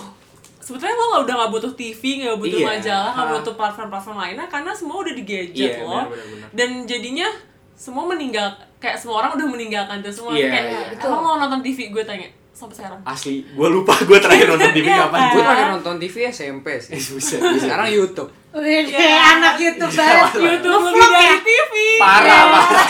sebetulnya 0.60 0.94
lo 0.94 1.06
nggak 1.10 1.24
udah 1.26 1.36
nggak 1.36 1.52
butuh 1.52 1.72
TV 1.74 2.02
nggak 2.22 2.38
butuh 2.38 2.60
Iya. 2.62 2.68
majalah 2.70 3.12
nggak 3.12 3.30
butuh 3.34 3.54
platform-platform 3.58 4.16
lainnya 4.16 4.46
karena 4.46 4.72
semua 4.72 5.02
udah 5.02 5.12
di 5.12 5.24
gadget 5.24 5.52
Iya, 5.74 5.82
lo 5.82 5.90
benar, 5.90 6.08
benar, 6.08 6.26
benar. 6.30 6.50
dan 6.54 6.70
jadinya 6.86 7.28
semua 7.74 8.06
meninggal 8.06 8.48
kayak 8.78 8.96
semua 8.96 9.16
orang 9.20 9.34
udah 9.34 9.48
meninggalkan 9.50 10.00
itu 10.00 10.14
semua 10.14 10.32
Iya, 10.32 10.48
kayak 10.48 10.66
iya. 10.70 10.80
Betul. 10.94 11.10
emang 11.10 11.22
lo 11.26 11.36
nonton 11.36 11.60
TV 11.60 11.80
gue 11.90 12.04
tanya 12.06 12.28
sampai 12.53 12.75
sekarang 12.77 13.01
asli. 13.03 13.41
Gua 13.51 13.65
lupa 13.67 13.98
gua 14.03 14.17
terakhir 14.17 14.45
nonton 14.48 14.69
TV 14.72 14.86
Iya, 14.86 14.98
kapan. 15.03 15.17
kan? 15.17 15.25
Gue 15.25 15.33
Gua 15.33 15.43
terakhir 15.43 15.67
nonton 15.72 15.95
TV 15.98 16.15
SMP 16.29 16.67
sih. 16.77 16.93
Sekarang 17.63 17.88
YouTube. 17.88 18.29
Wih, 18.53 18.86
Iya. 18.86 19.33
anak 19.33 19.57
YouTube 19.57 19.89
banget 19.91 20.31
YouTube 20.38 20.83
lebih 20.86 21.07
dari 21.10 21.25
ya? 21.25 21.38
TV 21.41 21.74
Parah, 21.98 22.22
Iya. 22.22 22.43
parah. 22.45 22.86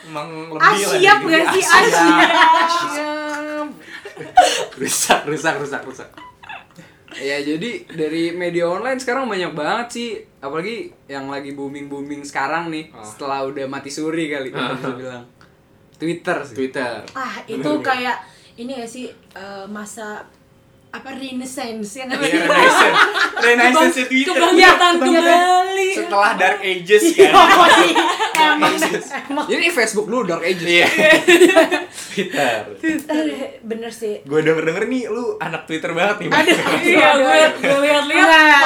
Emang 0.08 0.28
lebih 0.48 0.56
lah 0.56 0.72
Asyap 0.72 1.18
gak 1.22 1.44
sih? 1.52 1.62
Asyap. 1.62 2.16
Asyap 2.58 3.68
rusak 4.80 5.20
rusak 5.26 5.54
rusak 5.58 5.82
rusak 5.84 6.08
Ya 7.14 7.36
jadi 7.38 7.70
dari 7.88 8.32
media 8.32 8.64
online 8.66 8.96
sekarang 8.96 9.26
banyak 9.26 9.52
banget 9.52 9.86
sih 9.90 10.08
Apalagi 10.38 10.88
yang 11.04 11.28
lagi 11.28 11.52
booming-booming 11.52 12.22
sekarang 12.22 12.68
nih 12.68 12.88
Ah. 12.90 13.02
Setelah 13.02 13.44
udah 13.44 13.66
mati 13.66 13.88
suri 13.88 14.28
kali 14.28 14.48
kita 14.48 14.74
bisa 14.74 14.90
bilang 14.94 15.24
Twitter 15.94 16.36
sih 16.42 16.54
Twitter 16.54 17.04
Ah, 17.12 17.36
itu 17.44 17.70
kayak 17.80 18.16
ini 18.58 18.72
ya 18.74 18.84
sih 18.84 19.06
eh, 19.32 19.64
masa 19.66 20.26
apa 20.88 21.12
renaissance 21.12 21.84
yang 21.94 22.08
Iya, 22.10 22.48
Renaissance. 22.48 22.96
Renaissance 23.44 23.92
Kebang- 23.92 24.08
Twitter. 24.08 24.32
kebangkitan 24.32 24.94
Iya, 24.96 25.20
kembali 25.20 25.90
Setelah 25.92 26.30
Dark 26.34 26.60
Ages 26.60 27.02
Iya, 27.12 27.28
kan. 27.28 27.46
pasti. 27.60 27.88
emang 28.34 28.72
emang 29.28 29.44
Jadi 29.46 29.66
Facebook 29.68 30.06
dulu 30.06 30.22
Dark 30.24 30.40
Ages. 30.42 30.64
Iya. 30.64 30.88
Twitter. 32.10 32.56
Twitter 32.74 33.24
bener 33.60 33.90
sih 33.90 34.24
Gue 34.24 34.40
denger-denger 34.40 34.84
nih 34.86 35.02
lu 35.06 35.36
anak 35.38 35.62
Twitter 35.62 35.92
banget 35.92 36.16
nih. 36.18 36.28
Aduh. 36.32 36.56
iya 36.82 37.08
gue 37.14 37.36
gue 37.60 37.92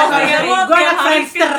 sorry, 0.07 0.31
lo 0.41 0.55
gue 0.63 0.77
anak 0.79 0.97
hari 0.97 1.21
Friendster 1.27 1.51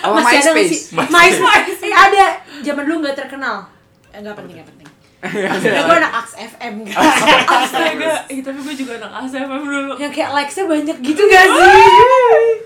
Apa 0.00 0.14
Masih 0.16 0.38
ada 0.38 0.50
MySpace? 0.50 0.70
sih? 0.72 0.80
MySpace 0.96 1.82
Eh, 1.82 1.92
ada 1.94 2.24
Zaman 2.60 2.82
dulu 2.82 2.96
nggak 3.00 3.16
terkenal 3.16 3.68
Eh, 4.08 4.18
Nggak 4.18 4.34
penting, 4.34 4.56
nggak 4.56 4.66
penting 4.66 4.77
Nah, 5.18 5.50
gue 5.58 5.96
anak 5.96 6.12
Ax 6.14 6.28
FM 6.36 6.86
Astaga, 7.58 8.22
eh, 8.30 8.38
tapi 8.38 8.58
gue 8.60 8.74
juga 8.76 8.92
anak 8.96 9.10
ASFM 9.20 9.50
dulu 9.60 9.92
Yang 9.96 10.12
kayak 10.14 10.30
likes-nya 10.30 10.64
banyak 10.64 10.96
gitu 11.00 11.22
gak 11.24 11.46
sih? 11.48 11.74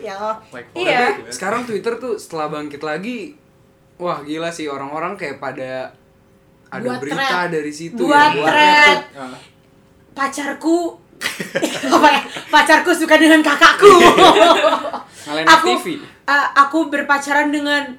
Ya. 0.03 0.21
Like 0.47 0.69
Iya. 0.75 1.17
Sekarang 1.29 1.65
Twitter 1.65 1.97
tuh 1.97 2.15
setelah 2.15 2.53
bangkit 2.53 2.81
lagi, 2.81 3.41
wah 3.97 4.21
gila 4.21 4.49
sih 4.49 4.67
orang-orang 4.67 5.17
kayak 5.17 5.39
pada 5.39 5.97
ada 6.69 6.85
Buat 6.87 7.01
berita 7.01 7.21
thread. 7.23 7.49
dari 7.51 7.73
situ 7.73 8.03
Buat 8.03 8.33
ya. 8.33 8.45
thread. 8.45 8.99
Ah. 9.15 9.37
Pacarku 10.13 11.01
apa 11.95 12.09
ya? 12.11 12.21
Pacarku 12.47 12.93
suka 12.93 13.17
dengan 13.17 13.41
kakakku 13.41 13.89
Aku 15.25 15.71
TV. 15.79 16.05
eh, 16.27 16.47
Aku 16.59 16.79
berpacaran 16.87 17.49
dengan 17.49 17.97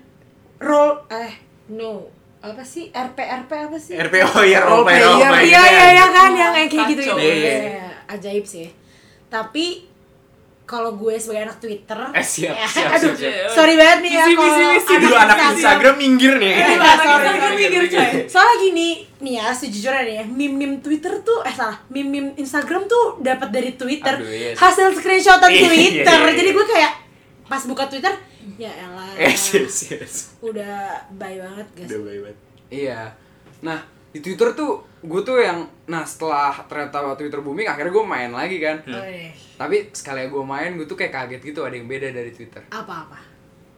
Role 0.60 1.10
Eh 1.10 1.32
No 1.72 2.06
Apa 2.44 2.60
sih? 2.62 2.92
RP 2.92 3.16
RP 3.18 3.52
apa 3.58 3.78
sih? 3.78 3.96
RPO 3.96 4.44
ya 4.44 4.60
Role 4.62 4.84
player, 4.84 5.00
role 5.02 5.16
player. 5.16 5.32
player. 5.32 5.48
Iya 5.48 5.64
iya 5.66 5.86
iya 5.94 6.06
kan 6.10 6.32
yang 6.34 6.52
kayak 6.54 6.86
gitu 6.90 7.02
gitu. 7.02 7.16
Iya, 7.16 7.34
iya. 7.34 7.54
Iya, 7.58 7.88
Ajaib 8.10 8.44
sih. 8.44 8.68
Tapi 9.28 9.88
kalau 10.64 10.92
gue 10.94 11.16
sebagai 11.16 11.44
anak 11.46 11.60
Twitter, 11.60 12.00
Eh, 12.14 12.24
siap, 12.24 12.52
ya, 12.54 12.68
siap, 12.76 12.88
aduh, 12.94 13.12
siap, 13.12 13.32
siap. 13.32 13.50
sorry 13.50 13.76
banget 13.76 14.00
nih 14.02 14.12
ya 14.14 14.26
kalau. 14.30 14.96
Dulu 14.98 15.16
anak 15.18 15.38
Instagram 15.54 15.96
minggir 15.98 16.34
nih. 16.38 16.52
Iya, 16.54 16.66
Anak 16.74 16.88
sorry. 16.98 17.12
Instagram 17.14 17.52
mikir 17.54 17.84
coy 17.86 18.08
Soalnya 18.26 18.56
gini, 18.62 18.88
nih 19.20 19.34
ya 19.34 19.46
sejujurnya 19.52 20.02
nih 20.02 20.16
ya, 20.16 20.24
meme-meme 20.26 20.78
Twitter 20.80 21.14
tuh, 21.20 21.40
eh 21.42 21.52
salah, 21.52 21.80
meme-meme 21.86 22.36
Instagram 22.38 22.84
tuh 22.86 23.20
dapat 23.20 23.50
dari 23.50 23.72
Twitter, 23.74 24.16
Aduh, 24.16 24.24
iya 24.26 24.52
hasil 24.54 24.88
screenshotan 24.94 25.48
Iya, 25.48 25.64
Twitter. 25.66 26.16
iya, 26.16 26.26
iya. 26.26 26.34
Jadi 26.34 26.50
gue 26.50 26.66
kayak 26.66 26.92
pas 27.46 27.64
buka 27.64 27.84
Twitter, 27.86 28.14
ya 28.56 28.72
elah, 28.72 29.12
Yes, 29.22 29.54
yes, 29.54 29.76
yes. 29.90 30.14
udah 30.40 31.00
bye 31.14 31.38
banget 31.38 31.68
guys. 31.76 31.90
Udah 31.90 32.00
bye 32.04 32.20
bye. 32.24 32.36
Iya. 32.68 33.02
Nah, 33.62 33.80
di 34.10 34.20
Twitter 34.20 34.54
tuh 34.54 34.82
gue 35.00 35.22
tuh 35.22 35.42
yang 35.42 35.66
nah 35.86 36.06
setelah 36.06 36.54
ternyata 36.66 37.02
Twitter 37.14 37.40
booming 37.40 37.66
akhirnya 37.66 37.92
gue 37.92 38.06
main 38.06 38.32
lagi 38.32 38.58
kan. 38.58 38.78
Hmm. 38.86 38.96
Oh, 38.96 39.06
iya. 39.06 39.32
Tapi 39.56 39.90
sekali 39.92 40.28
gue 40.28 40.44
main 40.44 40.76
gue 40.76 40.86
tuh 40.86 40.96
kayak 40.96 41.12
kaget 41.12 41.42
gitu 41.42 41.66
ada 41.66 41.74
yang 41.74 41.88
beda 41.88 42.10
dari 42.10 42.32
Twitter. 42.32 42.62
Apa-apa? 42.70 43.20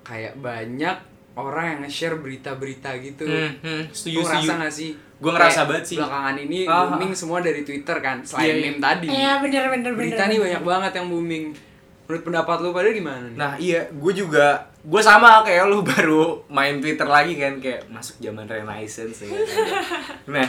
Kayak 0.05 0.37
banyak 0.37 0.97
orang 1.35 1.65
yang 1.67 1.79
nge-share 1.83 2.15
berita-berita 2.15 2.95
gitu. 3.03 3.27
Hmm, 3.27 3.51
hmm, 3.59 3.81
setuju, 3.91 4.17
Lu 4.17 4.23
ngerasa 4.23 4.53
gak 4.55 4.73
sih? 4.73 4.91
Gua 5.19 5.31
ngerasa 5.35 5.51
Kayak 5.51 5.67
banget 5.67 5.85
sih. 5.85 5.97
Belakangan 5.99 6.35
ini 6.39 6.59
Ah, 6.63 6.83
booming 6.87 7.11
semua 7.11 7.39
dari 7.43 7.61
Twitter 7.67 7.97
kan, 7.99 8.17
selain 8.23 8.43
Iya, 8.43 8.53
iya. 8.55 8.63
meme 8.63 8.79
tadi. 8.79 9.07
Iya 9.11 9.31
bener 9.39 9.63
bener 9.67 9.91
bener. 9.91 9.99
Berita 9.99 10.23
nih 10.27 10.39
banyak 10.39 10.63
banget 10.63 10.91
yang 10.95 11.07
booming. 11.11 11.45
Menurut 12.05 12.23
pendapat 12.23 12.57
lu 12.61 12.69
pada 12.69 12.89
gimana 12.93 13.25
nih? 13.25 13.37
Nah 13.37 13.51
iya, 13.57 13.81
gue 13.89 14.13
juga 14.13 14.69
gue 14.85 15.01
sama 15.01 15.41
kayak 15.41 15.65
lu 15.65 15.81
baru 15.91 16.45
main 16.49 16.77
Twitter 16.77 17.07
lagi 17.09 17.33
kan 17.37 17.57
kayak 17.57 17.89
masuk 17.89 18.21
zaman 18.21 18.45
Renaissance 18.45 19.25
ya. 19.25 19.33
kan. 19.33 19.41
nah 20.37 20.47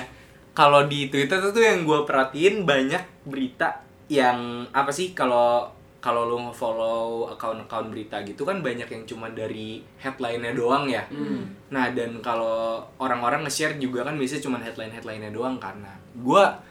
kalau 0.56 0.88
di 0.88 1.12
Twitter 1.12 1.40
tuh 1.40 1.60
yang 1.60 1.84
gue 1.84 2.04
perhatiin 2.04 2.64
banyak 2.64 3.28
berita 3.28 3.84
yang 4.08 4.64
apa 4.70 4.88
sih 4.94 5.12
kalau 5.12 5.68
kalau 6.06 6.22
lu 6.22 6.38
nge-follow 6.38 7.26
account-account 7.34 7.90
berita 7.90 8.22
gitu 8.22 8.46
kan 8.46 8.62
banyak 8.62 8.86
yang 8.86 9.02
cuma 9.10 9.26
dari 9.34 9.82
headline-nya 9.98 10.54
doang 10.54 10.86
ya. 10.86 11.02
Nah, 11.74 11.90
dan 11.90 12.22
kalau 12.22 12.78
orang-orang 13.02 13.42
nge-share 13.42 13.74
juga 13.82 14.06
kan 14.06 14.14
biasanya 14.14 14.46
cuma 14.46 14.62
headline-headline-nya 14.62 15.34
doang 15.34 15.58
karena 15.58 15.90
gua 16.14 16.62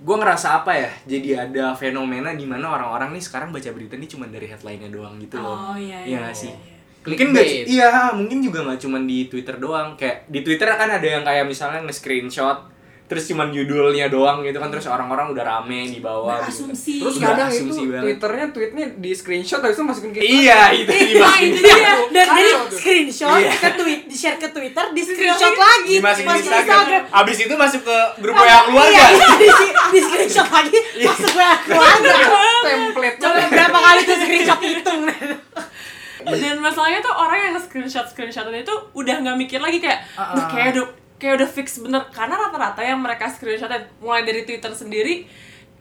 gua 0.00 0.16
ngerasa 0.18 0.58
apa 0.58 0.72
ya? 0.72 0.90
Jadi 1.06 1.28
ada 1.32 1.72
fenomena 1.72 2.32
di 2.32 2.42
mana 2.42 2.66
orang-orang 2.70 3.12
nih 3.12 3.22
sekarang 3.22 3.50
baca 3.50 3.68
berita 3.68 3.94
nih 3.94 4.08
cuma 4.08 4.26
dari 4.26 4.44
headline-nya 4.44 4.88
doang 4.88 5.14
gitu 5.18 5.36
loh. 5.36 5.54
Oh, 5.70 5.76
iya, 5.76 6.00
Iya 6.00 6.08
iya, 6.08 6.18
nggak 6.20 6.34
sih? 6.34 6.48
iya, 6.48 6.58
iya. 6.58 6.72
Mungkin 7.04 7.26
nggak 7.30 7.44
Clickbait. 7.44 7.66
iya, 7.68 7.88
mungkin 8.10 8.38
juga 8.40 8.58
nggak 8.62 8.80
cuma 8.80 8.98
di 8.98 9.18
Twitter 9.26 9.54
doang. 9.54 9.92
Kayak 9.94 10.24
di 10.26 10.40
Twitter 10.40 10.66
kan 10.66 10.88
ada 10.88 11.04
yang 11.04 11.20
kayak 11.20 11.44
misalnya 11.44 11.84
nge-screenshot 11.84 12.72
terus 13.04 13.28
cuman 13.28 13.52
judulnya 13.52 14.08
doang 14.08 14.40
gitu 14.40 14.56
kan 14.56 14.72
terus 14.72 14.88
orang-orang 14.88 15.28
udah 15.28 15.44
rame 15.44 15.84
di 15.86 16.00
bawah 16.00 16.40
gitu. 16.42 16.64
Berasumsi. 16.64 16.94
Terus 16.98 17.14
Udah 17.14 17.28
kadang 17.30 17.48
itu 17.48 17.56
asumsi 17.60 17.82
banget. 17.84 18.02
Twitternya 18.02 18.46
tweetnya 18.48 18.86
di 18.96 19.10
screenshot 19.12 19.60
habis 19.60 19.76
itu 19.76 19.84
masukin 19.84 20.10
ke 20.10 20.18
Iya, 20.18 20.60
itu 20.72 20.88
dimasukin. 20.88 21.48
itu 21.52 21.60
dia 21.60 21.92
dari 22.08 22.44
screenshot 22.72 23.36
Iya. 23.36 23.52
ke 23.52 23.70
tweet 23.76 24.02
di 24.14 24.18
share 24.22 24.38
ke 24.38 24.46
Twitter 24.54 24.94
di 24.94 25.02
screenshot 25.02 25.58
lagi. 25.58 25.98
dimasukin 25.98 26.38
di 26.38 26.46
Instagram. 26.46 27.02
Abis 27.10 27.36
itu 27.42 27.54
masuk 27.58 27.82
ke 27.82 27.98
grup 28.22 28.38
WA 28.38 28.62
keluarga. 28.62 28.94
iya, 28.94 29.06
iya, 29.10 29.28
di, 29.34 29.48
di 29.90 29.98
screenshot 30.06 30.46
lagi 30.46 30.78
masuk 31.10 31.32
ke 31.34 31.46
keluarga. 31.66 32.14
Template. 32.62 33.16
coba 33.18 33.42
berapa 33.50 33.78
kali 33.82 34.00
tuh 34.06 34.16
screenshot 34.22 34.60
hitung. 34.62 35.02
Dan 36.24 36.56
masalahnya 36.62 37.02
tuh 37.02 37.10
orang 37.10 37.38
yang 37.50 37.54
screenshot 37.58 38.06
screenshotan 38.06 38.54
itu 38.54 38.74
udah 38.94 39.18
nggak 39.18 39.34
mikir 39.34 39.58
lagi 39.58 39.82
kayak 39.82 40.06
udah 40.14 40.46
kayak 40.46 40.68
udah 40.78 40.86
kayak 41.18 41.34
udah 41.42 41.48
fix 41.50 41.82
bener. 41.82 42.06
Karena 42.14 42.38
rata-rata 42.38 42.86
yang 42.86 43.02
mereka 43.02 43.26
screenshotan 43.26 43.90
mulai 43.98 44.22
dari 44.22 44.46
Twitter 44.46 44.70
sendiri 44.70 45.26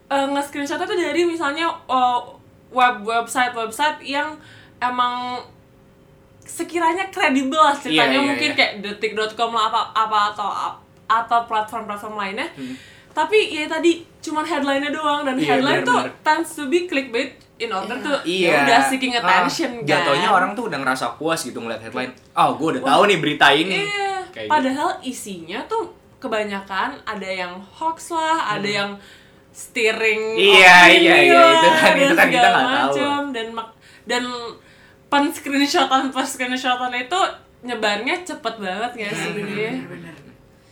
uh, 0.09 0.25
nge-screenshotnya 0.33 0.89
tuh 0.89 0.97
dari 0.97 1.21
misalnya 1.29 1.69
uh, 1.85 2.33
web 2.73 3.05
website 3.05 3.53
website 3.53 4.01
yang 4.01 4.41
emang 4.81 5.45
sekiranya 6.45 7.07
kredibel 7.07 7.57
lah 7.57 7.73
ceritanya 7.73 8.09
Iya, 8.09 8.15
iya, 8.15 8.27
mungkin 8.27 8.49
iya. 8.49 8.55
kayak 8.55 8.71
detik.com 8.79 9.49
lah 9.49 9.63
apa 9.67 9.81
apa 9.91 10.19
atau 10.31 10.49
atau 11.05 11.39
platform-platform 11.43 12.15
lainnya 12.15 12.47
tapi 13.11 13.37
ya 13.51 13.65
tadi 13.65 13.91
cuman 14.19 14.41
headline-nya 14.41 14.89
doang 14.89 15.21
dan 15.21 15.33
Hmm. 15.33 15.39
Iya, 15.39 15.49
headline 15.53 15.81
tuh 15.81 15.99
benar-benar. 16.01 16.23
tends 16.25 16.49
to 16.51 16.65
be 16.65 16.83
clickbait 16.83 17.31
in 17.55 17.69
order 17.69 17.95
to 17.95 18.13
Iya. 18.23 18.63
udah 18.63 18.79
seeking 18.83 19.13
attention 19.13 19.71
Ah, 19.71 19.77
kan 19.77 19.87
Jatuhnya 19.87 20.29
orang 20.29 20.51
tuh 20.51 20.67
udah 20.67 20.79
ngerasa 20.79 21.15
puas 21.15 21.39
gitu 21.39 21.57
ngeliat 21.57 21.79
headline. 21.79 22.09
Oh, 22.33 22.53
gue 22.53 22.67
udah 22.71 22.83
tahu 22.83 23.01
nih 23.05 23.17
berita 23.17 23.47
ini. 23.51 23.85
Kayak 24.27 24.33
gitu. 24.33 24.49
padahal 24.49 24.89
isinya 25.01 25.59
tuh 25.63 25.83
kebanyakan 26.17 26.97
ada 27.03 27.29
yang 27.29 27.53
hoax 27.71 28.09
lah, 28.09 28.57
ada 28.57 28.65
yang 28.65 28.91
steering 29.51 30.33
Hmm. 30.33 30.41
Iya, 30.41 30.75
opini 30.83 30.97
iya, 30.99 31.15
iya, 31.21 31.41
itu 31.53 31.69
kan- 31.71 31.97
itu 31.99 32.13
kan 32.15 32.27
kita 32.27 32.47
nggak 32.49 32.65
tahu. 32.65 32.95
dan 33.29 33.47
mak- 33.51 33.75
dan 34.03 34.23
pen 35.13 35.29
screenshotan 35.29 36.09
pen 36.09 36.25
screenshotan 36.25 36.89
itu 36.97 37.19
nyebarnya 37.61 38.25
cepet 38.25 38.55
banget 38.57 38.91
gak 38.97 39.13
sih 39.13 39.31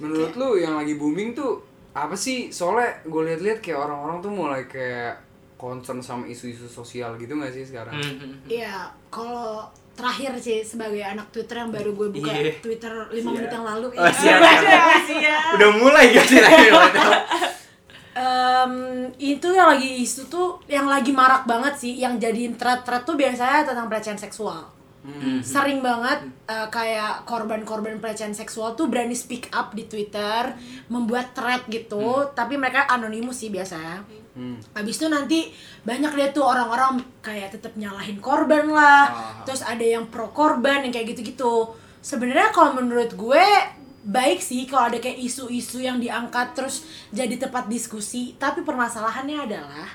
Menurut 0.01 0.33
lu 0.33 0.57
yang 0.57 0.81
lagi 0.81 0.97
booming 0.97 1.37
tuh 1.37 1.61
apa 1.93 2.17
sih? 2.17 2.49
Soalnya 2.49 3.05
gue 3.05 3.21
liat-liat 3.21 3.61
kayak 3.61 3.77
orang-orang 3.77 4.17
tuh 4.17 4.31
mulai 4.33 4.65
kayak 4.65 5.21
concern 5.55 6.01
sama 6.01 6.25
isu-isu 6.25 6.65
sosial 6.65 7.13
gitu 7.15 7.37
gak 7.37 7.53
sih 7.53 7.61
sekarang? 7.61 7.93
Hmm. 7.93 8.33
Iya, 8.49 8.89
kalau 9.13 9.69
terakhir 9.93 10.33
sih 10.41 10.65
sebagai 10.65 11.05
anak 11.05 11.29
Twitter 11.29 11.61
yang 11.61 11.69
baru 11.69 11.93
gue 11.93 12.07
buka 12.17 12.33
Iya. 12.33 12.57
Twitter 12.57 12.89
5 13.13 13.21
menit 13.29 13.51
yang 13.53 13.61
lalu. 13.61 13.93
Oh, 13.93 14.01
Iya. 14.01 14.09
siap, 14.09 14.41
Siap. 15.05 15.41
Udah 15.61 15.69
mulai 15.77 16.03
gak 16.09 16.25
sih 16.25 16.41
Em, 18.21 18.73
itu 19.17 19.49
yang 19.49 19.73
lagi 19.73 20.05
isu 20.05 20.29
tuh 20.29 20.61
yang 20.69 20.85
lagi 20.85 21.09
marak 21.09 21.49
banget 21.49 21.73
sih 21.73 21.97
yang 21.97 22.21
jadiin 22.21 22.53
thread-thread 22.53 23.01
tuh 23.01 23.17
biasanya 23.17 23.65
tentang 23.65 23.89
pelecehan 23.89 24.21
seksual 24.21 24.61
sering 25.41 25.81
banget 25.81 26.29
eh, 26.45 26.67
kayak 26.69 27.25
korban-korban 27.25 27.97
pelecehan 27.97 28.37
seksual 28.37 28.77
tuh 28.77 28.85
berani 28.85 29.17
speak 29.17 29.49
up 29.49 29.73
di 29.73 29.89
Twitter 29.89 30.53
membuat 30.93 31.33
thread 31.33 31.65
gitu 31.73 32.29
tapi 32.37 32.61
mereka 32.61 32.85
anonimus 32.85 33.41
sih 33.41 33.49
biasanya 33.49 34.05
Hmm. 34.31 34.55
Habis 34.71 34.95
itu 34.95 35.11
nanti 35.11 35.51
banyak 35.83 36.15
deh 36.15 36.31
tuh 36.31 36.47
orang-orang 36.47 37.03
kayak 37.19 37.51
tetap 37.51 37.75
nyalahin 37.75 38.15
korban 38.23 38.63
lah. 38.71 39.11
Ah. 39.11 39.43
Terus 39.43 39.59
ada 39.59 39.83
yang 39.83 40.07
pro 40.07 40.31
korban 40.31 40.87
yang 40.87 40.93
kayak 40.95 41.11
gitu-gitu. 41.11 41.75
Sebenarnya 41.99 42.55
kalau 42.55 42.79
menurut 42.79 43.11
gue 43.11 43.47
baik 44.03 44.39
sih 44.39 44.65
kalau 44.65 44.87
ada 44.87 44.97
kayak 44.97 45.19
isu-isu 45.19 45.77
yang 45.77 45.97
diangkat 45.97 46.53
terus 46.53 46.81
jadi 47.09 47.37
tempat 47.37 47.65
diskusi. 47.65 48.33
Tapi 48.35 48.61
permasalahannya 48.61 49.37
adalah 49.41 49.87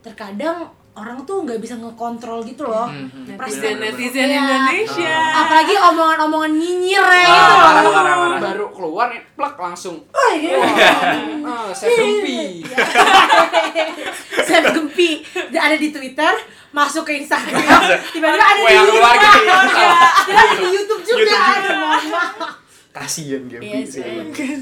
terkadang 0.00 0.66
orang 0.92 1.24
tuh 1.24 1.40
nggak 1.40 1.56
bisa 1.56 1.72
ngekontrol 1.74 2.44
gitu 2.44 2.64
loh. 2.64 2.84
netizen 2.84 3.38
Perasaan- 3.38 3.80
netizen 3.80 4.28
Iya. 4.28 4.36
Indonesia 4.38 5.16
Apalagi 5.40 5.72
omongan-omongan 5.72 6.52
nyinyir 6.52 7.00
ya 7.00 7.24
Ah, 7.24 7.80
gitu 7.80 7.90
parah, 7.90 8.14
loh. 8.20 8.36
Baru 8.36 8.66
keluar 8.70 9.08
plak 9.32 9.56
langsung. 9.56 10.04
Oh, 10.06 10.30
iya. 10.32 10.60
Ah, 11.42 11.72
saya 11.72 11.96
gempi. 11.96 12.60
Saya 14.42 14.68
gempi 14.68 15.22
ada 15.54 15.76
di 15.78 15.88
Twitter, 15.88 16.34
masuk 16.72 17.06
ke 17.06 17.16
Instagram, 17.16 17.62
tiba-tiba 18.12 18.42
ada 18.42 18.52
di 18.58 18.64
YouTube. 18.68 19.00
iya. 19.72 19.92
Ada 20.28 20.54
di 20.58 20.66
YouTube 20.68 21.02
juga. 21.06 21.40
YouTube 21.56 22.61
kasian 22.92 23.48
Gaby 23.48 23.64
Iya 23.64 23.78
sih. 23.82 24.04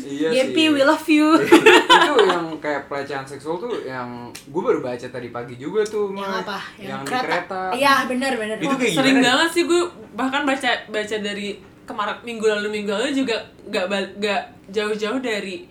Iya 0.01 0.29
Yepi, 0.33 0.63
sih. 0.63 0.71
we 0.71 0.81
love 0.81 1.03
you. 1.05 1.35
itu 1.35 2.15
yang 2.25 2.47
kayak 2.57 2.87
pelecehan 2.87 3.23
seksual 3.23 3.59
tuh 3.59 3.83
yang 3.83 4.07
gue 4.31 4.63
baru 4.63 4.79
baca 4.81 5.03
tadi 5.05 5.29
pagi 5.29 5.55
juga 5.55 5.83
tuh 5.83 6.11
yang 6.13 6.31
Mai. 6.31 6.41
apa? 6.41 6.59
yang, 6.79 7.01
di 7.01 7.11
kereta 7.11 7.63
Iya, 7.73 8.07
benar 8.07 8.33
benar. 8.35 8.57
Itu 8.57 8.71
kayak 8.73 8.95
sering 8.95 9.19
gimana? 9.19 9.27
banget 9.35 9.49
sih 9.53 9.65
gue 9.65 9.83
bahkan 10.13 10.43
baca 10.45 10.71
baca 10.87 11.17
dari 11.21 11.59
kemarin 11.83 12.17
minggu 12.21 12.47
lalu 12.49 12.69
minggu 12.73 12.91
lalu 12.93 13.11
juga 13.13 13.35
nggak 13.65 13.87
bal- 13.87 14.15
nggak 14.17 14.43
jauh-jauh 14.71 15.19
dari 15.19 15.67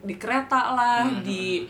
di 0.00 0.14
kereta 0.14 0.70
lah 0.70 1.02
di 1.20 1.66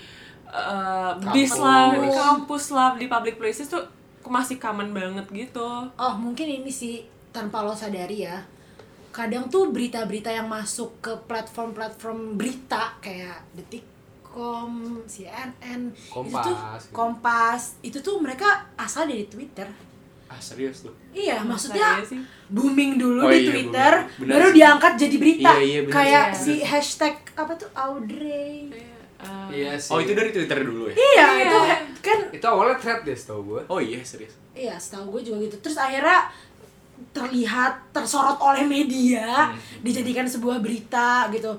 uh, 0.47 1.17
bis 1.31 1.57
lah 1.57 1.89
di 1.95 2.09
kampus 2.11 2.65
lah 2.69 2.93
di 2.95 3.07
public 3.07 3.37
places 3.37 3.67
tuh 3.67 3.81
masih 4.23 4.57
common 4.57 4.91
banget 4.91 5.25
gitu 5.31 5.89
Oh, 5.95 6.13
mungkin 6.15 6.47
ini 6.55 6.69
sih 6.69 7.01
tanpa 7.31 7.61
lo 7.61 7.73
sadari 7.73 8.23
ya. 8.23 8.45
Kadang 9.14 9.47
tuh 9.47 9.71
berita-berita 9.71 10.26
yang 10.28 10.50
masuk 10.50 10.99
ke 10.99 11.14
platform-platform 11.25 12.35
berita 12.35 12.99
kayak 12.99 13.47
Detikcom, 13.54 14.73
CNN, 15.06 15.80
itu 15.88 16.11
Kompas, 16.11 16.42
tuh 16.42 16.56
gitu. 16.56 16.90
Kompas, 16.90 17.62
itu 17.80 17.99
tuh 18.00 18.18
mereka 18.18 18.47
asal 18.75 19.06
dari 19.06 19.25
Twitter. 19.25 19.71
ah 20.25 20.40
serius 20.40 20.83
tuh 20.83 20.90
Iya, 21.12 21.37
Masa 21.38 21.71
maksudnya 21.71 21.88
iya 21.94 22.02
sih? 22.02 22.18
booming 22.49 22.97
dulu 22.97 23.23
Oh 23.23 23.30
di 23.30 23.38
iya, 23.38 23.50
Twitter, 23.52 23.92
baru 24.25 24.49
sih. 24.49 24.56
diangkat 24.56 24.92
jadi 24.99 25.16
berita. 25.16 25.50
Iya, 25.52 25.62
iya, 25.62 25.80
Kayak 25.87 26.26
sih. 26.35 26.59
si 26.59 26.64
hashtag 26.64 27.14
apa 27.35 27.52
tuh 27.54 27.71
Audrey. 27.71 28.66
Uh, 29.14 29.47
iya 29.49 29.78
sih 29.78 29.88
oh 29.88 30.02
itu 30.02 30.11
dari 30.12 30.28
twitter 30.28 30.59
dulu 30.61 30.90
ya 30.90 30.94
Iya, 30.97 31.26
Iya. 31.30 31.44
itu 31.47 31.59
kan 32.02 32.18
itu 32.28 32.44
awalnya 32.44 32.76
thread 32.76 33.00
deh 33.00 33.14
tau 33.14 33.40
gue 33.40 33.62
oh 33.64 33.78
iya 33.78 34.02
serius 34.02 34.35
Iya, 34.52 34.75
setahu 34.76 35.14
gue 35.14 35.23
juga 35.25 35.38
gitu. 35.44 35.56
Terus 35.61 35.75
akhirnya 35.76 36.28
terlihat 37.14 37.73
tersorot 37.90 38.37
oleh 38.37 38.62
media, 38.62 39.49
Hmm. 39.49 39.56
dijadikan 39.80 40.26
sebuah 40.26 40.59
berita 40.59 41.30
gitu. 41.30 41.54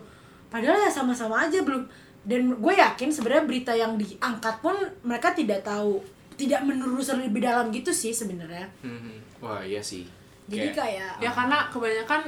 Padahal 0.46 0.78
ya 0.78 0.92
sama-sama 0.92 1.42
aja 1.42 1.60
belum. 1.60 1.88
Dan 2.22 2.54
gue 2.54 2.74
yakin 2.74 3.08
sebenarnya 3.08 3.46
berita 3.46 3.72
yang 3.72 3.96
diangkat 3.96 4.60
pun 4.60 4.76
mereka 5.02 5.32
tidak 5.32 5.62
tahu, 5.62 6.04
tidak 6.34 6.62
menelusuri 6.62 7.24
lebih 7.24 7.42
dalam 7.42 7.70
gitu 7.70 7.90
sih 7.90 8.12
sebenarnya. 8.12 8.68
Hmm, 8.80 9.16
wah 9.40 9.62
iya 9.62 9.80
sih 9.80 10.04
Jadi 10.46 10.70
Kayak- 10.70 10.78
kayak 10.78 11.14
ya 11.20 11.32
karena 11.32 11.58
kebanyakan 11.68 12.22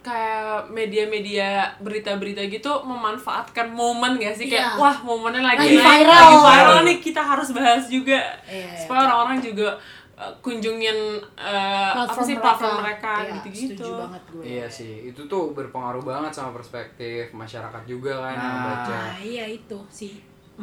kayak 0.00 0.68
media-media 0.68 1.48
berita-berita 1.76 2.44
gitu 2.44 2.70
memanfaatkan 2.84 3.66
momen 3.66 4.14
gak 4.16 4.30
sih 4.32 4.46
kayak 4.46 4.62
Iya. 4.68 4.78
wah 4.78 4.96
momennya 5.00 5.42
lagi, 5.42 5.58
Lagi 5.64 5.76
naik, 5.76 6.04
viral. 6.04 6.12
lagi 6.14 6.38
viral 6.44 6.78
nih 6.84 6.98
kita 7.00 7.22
harus 7.24 7.48
bahas 7.50 7.88
juga 7.88 8.20
Iya, 8.44 8.62
iya, 8.68 8.78
supaya 8.78 9.08
orang-orang 9.08 9.38
juga 9.40 9.74
uh, 10.14 10.32
kunjungin 10.38 10.96
uh, 11.34 11.90
apa 11.96 12.20
sih 12.20 12.36
platform 12.36 12.80
mereka 12.80 13.12
Iya, 13.20 13.32
gitu-gitu 13.36 13.74
Setuju 13.76 13.92
banget 14.00 14.22
gue. 14.28 14.42
iya 14.44 14.66
sih 14.68 14.92
itu 15.06 15.20
tuh 15.24 15.50
berpengaruh 15.50 16.02
banget 16.02 16.32
sama 16.32 16.50
perspektif 16.52 17.30
masyarakat 17.32 17.82
juga 17.84 18.12
kan 18.20 18.34
yang 18.34 18.56
Nah. 18.56 18.64
baca 18.64 18.96
Ah, 19.10 19.18
iya 19.18 19.44
itu 19.46 19.78
sih. 19.88 20.14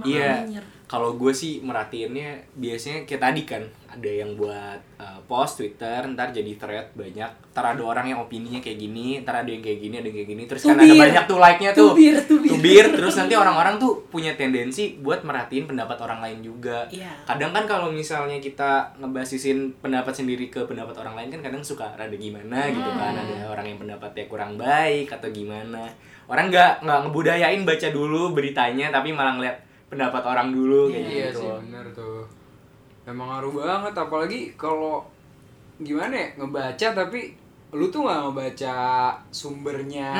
Iya, 0.01 0.48
kalau 0.86 1.15
gue 1.15 1.31
sih 1.31 1.60
merhatiinnya 1.60 2.48
biasanya 2.53 3.03
kayak 3.03 3.21
tadi 3.21 3.41
kan 3.43 3.63
ada 3.88 4.07
yang 4.07 4.36
buat 4.36 4.79
uh, 4.95 5.19
post 5.24 5.60
Twitter, 5.60 6.00
ntar 6.15 6.31
jadi 6.31 6.55
thread 6.55 6.95
banyak, 6.95 7.27
ntar 7.51 7.75
ada 7.75 7.83
orang 7.83 8.07
yang 8.07 8.19
opininya 8.19 8.60
kayak 8.60 8.79
gini, 8.79 9.19
ntar 9.19 9.43
ada 9.43 9.51
yang 9.51 9.60
kayak 9.60 9.79
gini, 9.79 10.00
ada 10.00 10.07
yang 10.07 10.15
kayak 10.15 10.29
gini, 10.31 10.43
terus 10.48 10.63
kan 10.63 10.79
ada 10.79 10.88
Tubir. 10.88 11.00
banyak 11.00 11.24
tuh 11.27 11.38
like-nya 11.39 11.71
tuh, 11.75 11.89
Tubir, 11.91 12.15
tubir. 12.24 12.50
Tubir, 12.55 12.86
terus 13.00 13.15
nanti 13.19 13.36
orang-orang 13.36 13.75
tuh 13.79 14.03
punya 14.07 14.31
tendensi 14.36 14.95
buat 15.00 15.27
merhatiin 15.27 15.67
pendapat 15.67 16.00
orang 16.00 16.19
lain 16.24 16.39
juga. 16.39 16.88
Iya. 16.88 17.12
Kadang 17.27 17.51
kan 17.51 17.67
kalau 17.67 17.91
misalnya 17.91 18.39
kita 18.39 18.95
ngebasisin 18.95 19.75
pendapat 19.83 20.15
sendiri 20.15 20.48
ke 20.48 20.63
pendapat 20.63 20.95
orang 21.03 21.19
lain 21.19 21.36
kan 21.36 21.51
kadang 21.51 21.63
suka 21.63 21.91
rada 21.95 22.15
gimana 22.15 22.67
gitu 22.67 22.91
kan, 22.95 23.12
Hmm. 23.12 23.24
ada 23.27 23.48
orang 23.48 23.65
yang 23.67 23.79
pendapatnya 23.79 24.24
kurang 24.27 24.55
baik 24.55 25.12
atau 25.12 25.27
gimana. 25.31 25.83
Orang 26.31 26.48
nggak 26.48 26.79
nggak 26.79 27.00
ngebudayain 27.07 27.63
baca 27.63 27.88
dulu 27.91 28.31
beritanya 28.31 28.88
tapi 28.88 29.12
malah 29.12 29.36
ngeliat 29.36 29.70
pendapat 29.91 30.24
orang 30.24 30.50
dulu 30.50 30.88
kayak 30.88 31.03
iya 31.05 31.27
gitu. 31.29 31.41
sih 31.41 31.51
bener 31.62 31.86
tuh 31.91 32.24
emang 33.03 33.27
ngaruh 33.29 33.53
banget 33.57 33.93
apalagi 33.93 34.39
kalau 34.55 35.03
gimana 35.77 36.13
ya 36.13 36.27
ngebaca 36.36 36.88
tapi 36.95 37.36
lu 37.71 37.88
tuh 37.88 38.01
nggak 38.01 38.19
ngebaca 38.25 38.77
sumbernya 39.29 40.12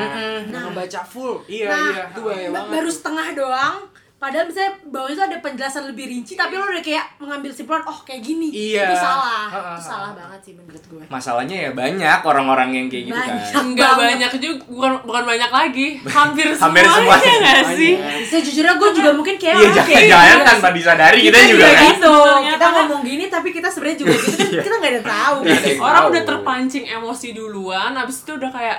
nggak 0.44 0.52
Nah. 0.52 0.62
ngebaca 0.66 1.00
full 1.02 1.36
Iya, 1.46 1.66
nah, 1.66 1.88
iya. 1.90 2.02
itu 2.06 2.20
bahaya 2.20 2.46
ba- 2.46 2.54
banget 2.58 2.70
baru 2.74 2.90
setengah 2.90 3.26
doang. 3.34 3.76
Padahal 4.22 4.46
misalnya 4.46 4.78
bawahnya 4.86 5.12
itu 5.12 5.24
ada 5.24 5.36
penjelasan 5.36 5.82
lebih 5.84 6.06
rinci, 6.06 6.32
tapi 6.32 6.54
lo 6.54 6.62
udah 6.64 6.78
kayak 6.80 7.18
mengambil 7.18 7.50
simpulan, 7.50 7.82
oh 7.82 7.98
kayak 8.00 8.22
gini. 8.22 8.48
Iya. 8.48 8.86
Itu 8.86 8.96
salah. 8.96 9.50
Itu 9.50 9.82
salah 9.82 10.10
banget 10.14 10.38
sih 10.40 10.52
menurut 10.54 10.78
gue. 10.86 11.02
Masalahnya 11.08 11.56
ya 11.58 11.70
banyak 11.72 12.18
orang-orang 12.22 12.70
yang 12.70 12.86
kayak 12.86 13.04
gitu 13.04 13.18
Banyak. 13.18 13.50
kan. 13.50 13.60
Enggak 13.60 13.92
banyak 13.96 14.30
juga 14.38 14.54
bukan 14.64 14.90
bukan 15.02 15.22
banyak 15.26 15.50
lagi 15.50 15.86
hampir 16.04 16.46
Hampir 16.62 16.84
semuanya 16.86 17.18
semuanya. 17.18 17.34
nggak 17.42 17.74
sih 17.74 17.92
Sejujurnya 18.24 18.74
gue 18.78 18.90
juga 18.94 19.10
mungkin 19.10 19.34
kayak 19.36 19.52
Iya, 19.52 19.58
orang 19.58 19.74
jangan 19.74 19.90
kayak 19.90 20.06
jangan 20.06 20.30
gitu. 20.32 20.46
tanpa 20.46 20.68
disadari 20.70 21.18
kita, 21.20 21.38
juga 21.40 21.50
juga 21.50 21.66
kan. 21.66 21.82
gitu. 21.90 22.14
Kita 22.46 22.66
ngomong 22.70 23.00
gini 23.02 23.24
tapi 23.26 23.48
kita 23.50 23.68
sebenarnya 23.68 23.98
juga 23.98 24.12
gitu 24.14 24.34
kan 24.38 24.48
kita 24.62 24.74
nggak 24.78 24.92
ada 24.92 25.02
tahu. 25.04 25.36
Orang 25.80 26.02
udah 26.08 26.22
terpancing 26.22 26.84
emosi 26.86 27.28
duluan 27.32 27.92
habis 27.92 28.22
itu 28.22 28.32
udah 28.32 28.50
kayak 28.50 28.78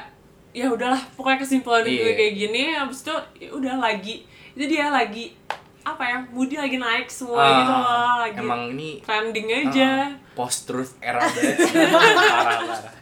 ya 0.52 0.70
udahlah 0.70 1.02
pokoknya 1.14 1.38
kesimpulan 1.38 1.84
gue 1.84 1.92
Iya. 1.92 2.14
kayak 2.14 2.34
gini 2.38 2.64
habis 2.72 3.02
itu 3.02 3.12
ya 3.40 3.50
udah 3.52 3.76
lagi 3.76 4.24
itu 4.54 4.66
dia 4.68 4.88
lagi 4.88 5.34
apa 5.82 6.00
ya 6.02 6.18
moodnya 6.28 6.62
lagi 6.62 6.78
naik 6.78 7.08
semua 7.08 7.38
Ah, 7.38 7.52
gitu 7.54 7.74
loh 7.74 8.14
lagi 8.20 8.38
Emang 8.40 8.62
ini 8.72 8.90
trending 9.00 9.48
aja. 9.52 9.92
post 10.32 10.66
truth 10.66 10.96
era 10.98 11.20
banget. 11.26 11.60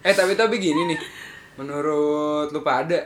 eh 0.01 0.11
tapi 0.11 0.33
tapi 0.33 0.57
gini 0.57 0.89
nih 0.89 0.99
menurut 1.55 2.49
lu 2.49 2.61
pada 2.61 2.97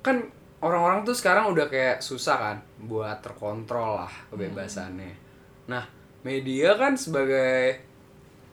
kan 0.00 0.22
orang-orang 0.58 1.02
tuh 1.02 1.12
sekarang 1.12 1.48
udah 1.48 1.66
kayak 1.66 1.98
susah 1.98 2.36
kan 2.36 2.56
buat 2.80 3.18
terkontrol 3.18 3.98
lah 3.98 4.12
kebebasannya. 4.30 5.12
Nah 5.66 5.84
media 6.22 6.74
kan 6.74 6.94
sebagai 6.94 7.82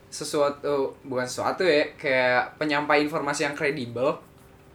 sesuatu 0.09 0.93
bukan 1.01 1.25
sesuatu 1.25 1.61
ya 1.61 1.89
kayak 1.93 2.57
penyampai 2.57 3.01
informasi 3.01 3.43
yang 3.43 3.53
kredibel 3.53 4.13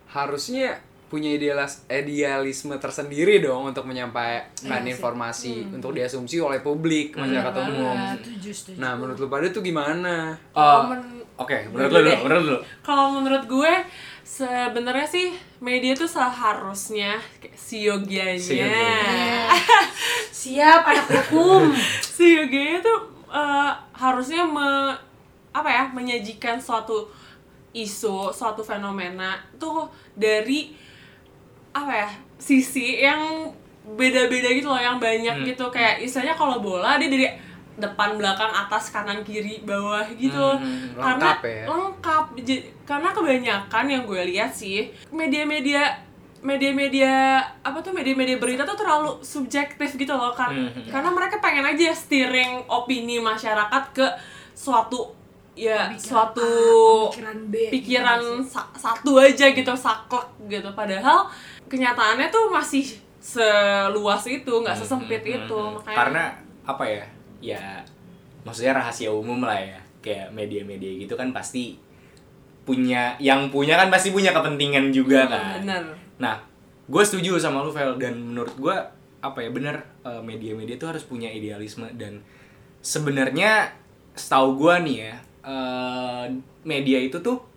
harusnya 0.08 0.78
punya 1.08 1.30
idealis, 1.30 1.82
idealisme 1.86 2.76
tersendiri 2.76 3.40
dong 3.40 3.64
untuk 3.66 3.82
menyampaikan 3.82 4.44
Iya 4.60 4.76
sih. 4.78 4.92
informasi 4.92 5.52
untuk 5.70 5.90
diasumsi 5.90 6.36
oleh 6.38 6.60
publik 6.60 7.12
masyarakat 7.14 7.64
umum. 7.66 7.96
Setuju, 8.14 8.50
setuju. 8.50 8.76
Nah, 8.76 8.92
menurut 8.94 9.16
lu 9.16 9.26
pada 9.26 9.48
tuh 9.48 9.60
gimana? 9.60 10.36
Oh, 10.52 10.84
men- 10.86 11.16
Oke, 11.34 11.64
menurut 11.66 11.88
lu 11.88 11.98
dulu, 12.02 12.12
menurut 12.20 12.44
lu. 12.46 12.58
kalau 12.82 13.14
menurut 13.14 13.44
gue 13.46 13.72
sebenarnya 14.22 15.06
sih 15.06 15.30
media 15.58 15.94
tuh 15.94 16.04
seharusnya 16.06 17.14
siogianya 17.52 18.34
Siogianya. 18.36 19.46
Siap 20.34 20.82
anak 20.84 21.06
hukum. 21.08 21.72
siogianya 22.16 22.78
tuh 22.80 22.98
eh, 23.28 23.70
harusnya 23.94 24.42
me, 24.42 24.90
apa 25.50 25.68
ya 25.68 25.84
menyajikan 25.88 26.58
suatu 26.58 27.06
isu 27.70 28.28
suatu 28.28 28.60
fenomena 28.60 29.38
tuh 29.56 29.86
dari 30.12 30.74
apa 31.70 31.92
ya 31.96 32.08
sisi 32.36 32.98
yang 32.98 33.50
beda-beda 33.88 34.48
gitu 34.48 34.66
loh 34.66 34.78
yang 34.78 34.96
banyak 34.96 35.32
Hmm. 35.34 35.46
gitu. 35.46 35.64
Kayak 35.68 36.00
istilahnya 36.00 36.34
kalau 36.34 36.58
bola 36.58 36.96
dia 36.96 37.08
dari 37.08 37.26
depan 37.74 38.14
belakang 38.14 38.50
atas 38.50 38.88
kanan 38.88 39.22
kiri 39.22 39.62
bawah 39.62 40.02
gitu. 40.12 40.34
Hmm, 40.34 40.92
karena 40.94 41.30
lengkap 41.30 41.38
ya. 41.40 41.64
lengkap. 41.64 42.24
J- 42.42 42.66
karena 42.82 43.08
kebanyakan 43.10 43.84
yang 43.86 44.02
gue 44.04 44.22
lihat 44.26 44.50
sih 44.50 44.78
media-media 45.08 46.04
media-media 46.40 47.12
apa 47.60 47.78
tuh 47.78 47.90
media-media 47.92 48.36
berita 48.36 48.62
tuh 48.62 48.74
terlalu 48.74 49.18
subjektif 49.20 49.90
gitu 49.92 50.12
loh 50.12 50.30
kan 50.32 50.50
Hmm. 50.50 50.86
karena 50.86 51.10
mereka 51.10 51.38
pengen 51.38 51.66
aja 51.66 51.90
steering 51.92 52.62
opini 52.66 53.18
masyarakat 53.20 53.82
ke 53.90 54.06
suatu 54.52 55.14
ya 55.52 55.90
Pemikiran 55.90 55.98
suatu 55.98 56.46
A, 56.46 57.10
pemikiran 57.10 57.38
B, 57.44 57.54
pikiran 57.68 58.20
gitu 58.22 58.46
sa- 58.48 58.70
satu 58.72 59.18
aja 59.18 59.46
gitu 59.50 59.72
saklek 59.76 60.26
gitu. 60.46 60.70
Padahal 60.72 61.26
kenyataannya 61.68 62.28
tuh 62.32 62.48
masih 62.48 62.84
seluas 63.20 64.24
itu 64.24 64.52
nggak 64.52 64.76
sesempit 64.76 65.22
Hmm, 65.22 65.36
itu 65.44 65.54
hmm, 65.54 65.66
hmm. 65.68 65.76
makanya 65.80 65.98
Karena 66.00 66.24
apa 66.64 66.84
ya? 66.88 67.04
Ya 67.38 67.62
maksudnya 68.42 68.80
rahasia 68.80 69.12
umum 69.12 69.44
lah 69.44 69.60
ya. 69.60 69.78
Kayak 70.00 70.32
media-media 70.32 71.04
gitu 71.04 71.14
kan 71.14 71.30
pasti 71.36 71.76
punya 72.64 73.16
yang 73.16 73.48
punya 73.48 73.80
kan 73.80 73.88
pasti 73.88 74.12
punya 74.12 74.32
kepentingan 74.32 74.92
juga 74.92 75.28
kan. 75.28 75.64
bener 75.64 75.82
Nah, 76.18 76.36
gue 76.84 77.02
setuju 77.04 77.38
sama 77.40 77.64
lu 77.64 77.72
Vel 77.72 77.96
dan 77.96 78.18
menurut 78.18 78.52
gue 78.58 78.76
apa 79.18 79.38
ya 79.42 79.50
bener 79.50 79.76
eh, 80.04 80.22
media-media 80.22 80.78
tuh 80.78 80.94
harus 80.94 81.02
punya 81.02 81.26
idealisme 81.32 81.88
dan 81.98 82.22
sebenarnya 82.84 83.72
setahu 84.14 84.58
gue 84.58 84.74
nih 84.86 84.96
ya 85.08 85.14
eh, 85.48 86.24
media 86.62 86.98
itu 87.02 87.18
tuh 87.18 87.47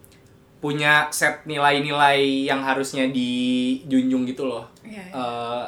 punya 0.61 1.09
set 1.09 1.43
nilai-nilai 1.49 2.45
yang 2.45 2.61
harusnya 2.61 3.09
dijunjung 3.09 4.29
gitu 4.29 4.45
loh. 4.45 4.69
Iya, 4.85 5.09
iya. 5.09 5.13
Eh, 5.17 5.63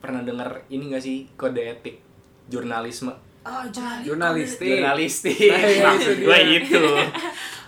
pernah 0.00 0.24
denger 0.24 0.64
ini 0.72 0.88
gak 0.88 1.04
sih 1.04 1.28
kode 1.36 1.60
etik 1.60 2.00
jurnalisme? 2.48 3.12
Oh, 3.48 3.64
jurnalistik. 3.72 4.08
Jurnalistik. 4.08 4.68
Jurnalistik. 4.76 5.38
Nah, 5.48 5.92
Maksud 5.92 6.14
itu 6.16 6.24
gue 6.24 6.38
dia. 6.40 6.58
itu. 6.60 6.82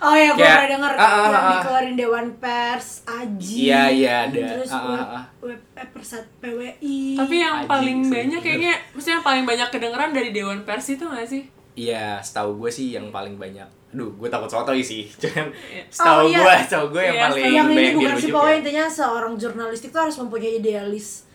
Oh 0.01 0.17
ya, 0.17 0.33
gue 0.33 0.41
pernah 0.41 0.69
denger 0.69 0.91
ah, 0.97 1.05
yang 1.05 1.33
ah. 1.33 1.51
dikeluarin 1.61 1.93
Dewan 1.93 2.27
Pers, 2.41 3.05
Aji. 3.05 3.69
Iya, 3.69 3.81
iya, 3.93 4.13
ada. 4.25 4.41
Terus 4.57 4.73
ah, 4.73 4.81
web, 4.89 5.05
ah. 5.05 5.25
web 5.45 5.61
eh, 5.77 5.87
Persat 5.93 6.25
PWI. 6.41 7.21
Tapi 7.21 7.35
yang 7.37 7.55
Aji 7.61 7.69
paling 7.69 7.97
sih, 8.01 8.09
banyak 8.09 8.41
bener. 8.41 8.45
kayaknya, 8.49 8.73
maksudnya 8.97 9.15
yang 9.21 9.25
paling 9.29 9.45
banyak 9.45 9.69
kedengeran 9.69 10.09
dari 10.09 10.29
Dewan 10.33 10.59
Pers 10.65 10.85
itu 10.89 11.05
gak 11.05 11.29
sih? 11.29 11.45
Iya, 11.77 12.17
setahu 12.21 12.65
gue 12.65 12.71
sih 12.73 12.97
yang 12.97 13.13
paling 13.13 13.37
banyak. 13.37 13.69
Aduh, 13.91 14.11
gue 14.13 14.27
takut 14.27 14.47
sotoy 14.47 14.79
sih. 14.79 15.03
Cuman 15.21 15.51
Iya. 15.51 15.83
setahu 15.87 16.17
Oh, 16.17 16.25
iya. 16.25 16.37
gue, 16.37 16.53
setahu 16.63 16.85
gue 16.89 17.03
yang 17.03 17.13
Iya, 17.13 17.23
paling 17.25 17.43
yang 17.43 17.67
ini 17.69 17.85
bukan 17.93 18.15
sih 18.15 18.29
pokoknya 18.29 18.49
ya. 18.49 18.59
intinya 18.59 18.85
seorang 18.87 19.33
jurnalistik 19.35 19.89
tuh 19.89 20.01
harus 20.01 20.15
mempunyai 20.17 20.53
idealis 20.57 21.27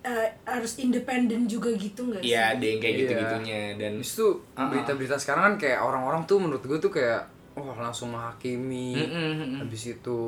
eh, 0.00 0.28
harus 0.44 0.76
independen 0.78 1.44
juga 1.44 1.72
gitu 1.72 2.04
nggak 2.04 2.20
sih? 2.20 2.28
Iya, 2.30 2.52
ada 2.52 2.60
yang 2.62 2.76
kayak 2.78 2.92
Iya. 2.92 3.00
gitu-gitunya 3.00 3.60
dan 3.74 3.92
itu 3.98 4.26
berita-berita 4.54 5.16
sekarang 5.16 5.42
kan 5.44 5.54
kayak 5.58 5.80
orang-orang 5.80 6.22
tuh 6.22 6.36
menurut 6.38 6.60
gue 6.60 6.76
tuh 6.78 6.92
kayak 6.92 7.24
wah 7.54 7.72
langsung 7.74 8.12
menghakimi. 8.12 8.92
Mm, 8.92 9.08
mm, 9.08 9.32
mm. 9.34 9.50
Habis 9.60 9.82
itu 9.92 10.20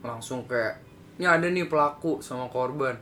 langsung 0.00 0.44
kayak 0.44 0.80
ini 1.14 1.24
ada 1.24 1.44
nih 1.44 1.64
pelaku 1.64 2.18
sama 2.18 2.48
korban. 2.48 2.96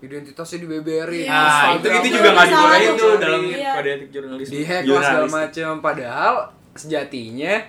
Identitasnya 0.00 0.64
dibeberin. 0.64 1.24
Iya. 1.24 1.32
Ah, 1.32 1.74
itu 1.74 1.86
itu 1.90 2.08
juga 2.14 2.28
nggak 2.30 2.46
dibolehin 2.46 2.92
tuh. 2.94 3.14
dalam 3.16 3.40
Iya. 3.42 3.72
kode 3.74 3.88
etik 3.90 4.08
jurnalisme. 4.10 4.52
di 4.52 4.60
hack 4.62 4.82
segala 4.84 5.26
macam 5.28 5.70
padahal 5.80 6.34
sejatinya 6.80 7.60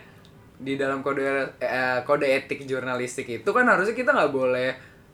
di 0.56 0.74
dalam 0.76 1.02
kode 1.02 1.26
eh, 1.58 2.00
kode 2.02 2.24
etik 2.24 2.64
jurnalistik 2.64 3.26
itu 3.26 3.50
kan 3.50 3.66
harusnya 3.66 3.92
kita 3.94 4.10
nggak 4.10 4.32
boleh 4.32 4.70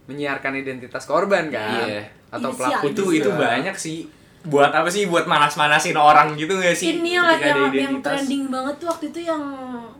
menyiarkan 0.06 0.54
identitas 0.56 1.04
korban 1.04 1.48
kan 1.48 1.84
Iya. 1.84 2.04
atau 2.30 2.50
Inisial. 2.50 2.60
pelaku 2.72 2.86
Itu 2.88 3.02
juga. 3.06 3.16
itu 3.18 3.30
banyak 3.34 3.76
sih. 3.76 4.00
Buat 4.44 4.72
apa 4.72 4.88
sih? 4.88 5.04
Buat 5.06 5.26
manas-manasin 5.26 5.98
orang 5.98 6.32
gitu 6.34 6.56
gak 6.56 6.72
sih? 6.72 6.96
Ini 6.96 7.10
yang, 7.12 7.28
yang, 7.36 7.60
yang 7.68 7.96
trending 8.00 8.48
banget 8.48 8.80
tuh 8.80 8.88
waktu 8.88 9.12
itu 9.12 9.20
yang 9.22 9.44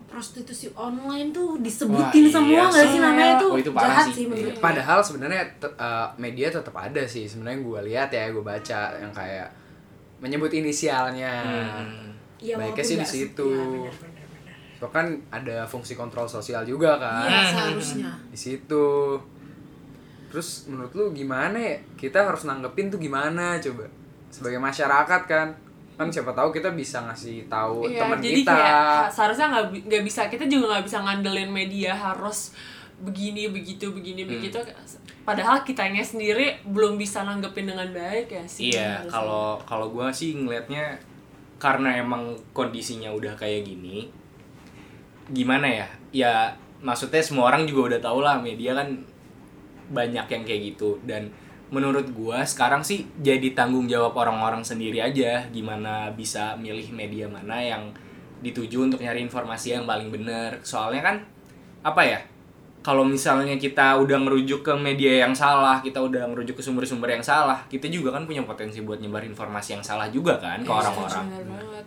prostitusi 0.08 0.72
online 0.74 1.30
tuh 1.30 1.60
disebutin 1.60 2.24
Wah, 2.26 2.32
semua 2.34 2.48
iya 2.48 2.64
nggak 2.66 2.80
sih 2.82 2.90
sih. 2.90 3.00
namanya 3.02 3.34
tuh 3.38 3.50
Oh, 3.52 3.60
itu 3.60 3.72
parah 3.72 3.88
jahat 3.94 4.06
sih. 4.08 4.16
sih 4.16 4.26
Iya. 4.32 4.54
Padahal 4.58 5.00
sebenarnya 5.02 5.42
eh, 5.60 6.08
media 6.18 6.48
tetap 6.50 6.72
ada 6.74 7.04
sih 7.04 7.28
sebenarnya 7.28 7.60
gue 7.62 7.80
lihat 7.86 8.10
ya 8.10 8.24
gue 8.30 8.40
baca 8.42 8.80
yang 8.96 9.12
kayak 9.12 9.48
menyebut 10.18 10.50
inisialnya. 10.50 11.34
Hmm. 11.44 12.07
Iya, 12.38 12.56
Baiknya 12.56 12.84
sih 12.84 12.98
di 12.98 13.08
situ. 13.08 13.50
benar. 13.50 13.94
So 14.78 14.86
kan 14.88 15.06
ada 15.28 15.64
fungsi 15.64 15.94
kontrol 15.94 16.26
sosial 16.28 16.62
juga 16.62 16.96
kan. 16.96 17.26
Iya 17.26 17.42
seharusnya. 17.50 18.12
di 18.28 18.38
situ 18.38 18.86
terus 20.28 20.68
menurut 20.68 20.92
lu 20.92 21.06
gimana 21.14 21.56
ya 21.56 21.80
kita 21.96 22.20
harus 22.22 22.44
nanggepin 22.44 22.92
tuh 22.92 23.00
gimana 23.00 23.56
coba 23.58 23.88
sebagai 24.28 24.60
masyarakat 24.60 25.22
kan 25.24 25.48
kan 25.96 26.08
siapa 26.12 26.30
tahu 26.30 26.52
kita 26.52 26.76
bisa 26.76 27.00
ngasih 27.02 27.48
tahu 27.48 27.88
Iya, 27.88 28.04
teman 28.04 28.20
kita 28.20 28.52
kayak 28.52 29.08
seharusnya 29.10 29.48
nggak 29.50 29.66
nggak 29.88 30.04
bisa 30.04 30.22
kita 30.28 30.46
juga 30.46 30.66
nggak 30.70 30.86
bisa 30.86 31.00
ngandelin 31.00 31.48
media 31.50 31.96
harus 31.96 32.52
begini 33.00 33.50
begitu 33.50 33.90
begini 33.90 34.22
Hmm. 34.22 34.32
begitu 34.36 34.60
padahal 35.24 35.64
kitanya 35.64 36.04
sendiri 36.04 36.60
belum 36.66 37.00
bisa 37.00 37.24
nanggepin 37.24 37.66
dengan 37.66 37.88
baik 37.88 38.28
ya 38.28 38.44
sih 38.44 38.70
Iya, 38.70 39.08
kalau 39.08 39.56
kalau 39.64 39.88
gua 39.90 40.12
sih 40.12 40.36
ngelihatnya 40.36 41.00
karena 41.58 41.98
emang 41.98 42.38
kondisinya 42.54 43.10
udah 43.14 43.34
kayak 43.34 43.66
gini, 43.66 44.10
gimana 45.34 45.68
ya? 45.68 45.88
Ya 46.14 46.34
maksudnya 46.82 47.22
semua 47.22 47.50
orang 47.50 47.66
juga 47.66 47.94
udah 47.94 48.00
tau 48.02 48.20
lah 48.22 48.38
media 48.38 48.78
kan 48.78 49.02
banyak 49.90 50.28
yang 50.30 50.44
kayak 50.46 50.62
gitu 50.76 51.00
dan 51.08 51.32
menurut 51.68 52.08
gua 52.16 52.48
sekarang 52.48 52.80
sih 52.80 53.08
jadi 53.20 53.52
tanggung 53.52 53.92
jawab 53.92 54.16
orang-orang 54.16 54.64
sendiri 54.64 55.04
aja 55.04 55.44
gimana 55.52 56.12
bisa 56.16 56.56
milih 56.56 56.96
media 56.96 57.28
mana 57.28 57.60
yang 57.60 57.92
dituju 58.40 58.88
untuk 58.88 59.04
nyari 59.04 59.20
informasi 59.26 59.76
yang 59.76 59.84
paling 59.84 60.14
bener 60.14 60.62
soalnya 60.64 61.02
kan 61.04 61.16
apa 61.84 62.02
ya 62.06 62.20
kalau 62.88 63.04
misalnya 63.04 63.60
kita 63.60 64.00
udah 64.00 64.16
ngerujuk 64.24 64.64
ke 64.64 64.72
media 64.72 65.28
yang 65.28 65.36
salah, 65.36 65.84
kita 65.84 66.00
udah 66.00 66.24
ngerujuk 66.32 66.56
ke 66.56 66.64
sumber-sumber 66.64 67.12
yang 67.12 67.20
salah, 67.20 67.60
kita 67.68 67.92
juga 67.92 68.16
kan 68.16 68.24
punya 68.24 68.48
potensi 68.48 68.80
buat 68.80 69.04
nyebar 69.04 69.28
informasi 69.28 69.76
yang 69.76 69.84
salah 69.84 70.08
juga 70.08 70.40
kan 70.40 70.64
ke 70.64 70.72
Iya, 70.72 70.80
orang-orang. 70.80 71.26
banget 71.28 71.86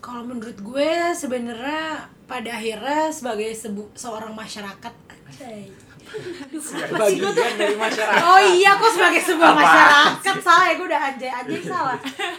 Kalau 0.00 0.22
menurut 0.24 0.56
gue 0.56 0.90
sebenarnya 1.12 2.00
pada 2.24 2.48
akhirnya 2.48 3.12
sebagai 3.12 3.52
sebu- 3.52 3.92
seorang 3.92 4.32
masyarakat 4.32 4.94
anjay. 5.12 5.68
Bagian 6.96 7.34
dari 7.58 7.76
masyarakat 7.76 8.22
Oh 8.22 8.40
iya, 8.40 8.78
kok 8.80 8.88
sebagai 8.88 9.20
sebuah 9.20 9.52
masyarakat 9.52 10.36
salah 10.40 10.64
ya 10.64 10.74
gue 10.78 10.86
udah 10.86 11.02
anjay 11.12 11.28
anjay 11.28 11.60
salah. 11.60 11.98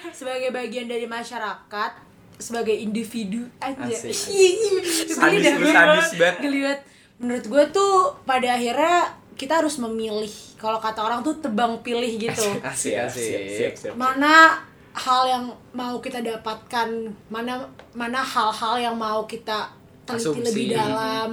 Sebagai 0.09 0.49
bagian 0.49 0.89
dari 0.89 1.05
masyarakat, 1.05 1.91
sebagai 2.39 2.73
individu. 2.73 3.45
Asik. 3.61 4.15
Sadis 5.13 5.45
sadis 5.45 6.09
banget. 6.17 6.41
Geli 6.41 6.59
banget. 6.65 6.96
Menurut 7.17 7.45
gue 7.49 7.63
tuh 7.73 8.13
pada 8.23 8.58
akhirnya 8.58 9.10
kita 9.38 9.62
harus 9.62 9.77
memilih. 9.77 10.30
Kalau 10.58 10.82
kata 10.82 11.01
orang 11.01 11.21
tuh 11.21 11.38
tebang 11.38 11.82
pilih 11.86 12.17
gitu. 12.17 12.45
asik 12.62 12.97
asik 12.97 13.73
siap. 13.77 13.93
mana 13.93 14.58
hal 14.97 15.30
yang 15.30 15.45
mau 15.77 16.01
kita 16.01 16.25
dapatkan 16.25 16.89
mana 17.30 17.62
mana 17.93 18.25
hal-hal 18.25 18.82
yang 18.82 18.95
mau 18.97 19.30
kita 19.30 19.69
teliti 20.10 20.25
Asumsi. 20.25 20.47
lebih 20.49 20.65
dalam 20.73 21.32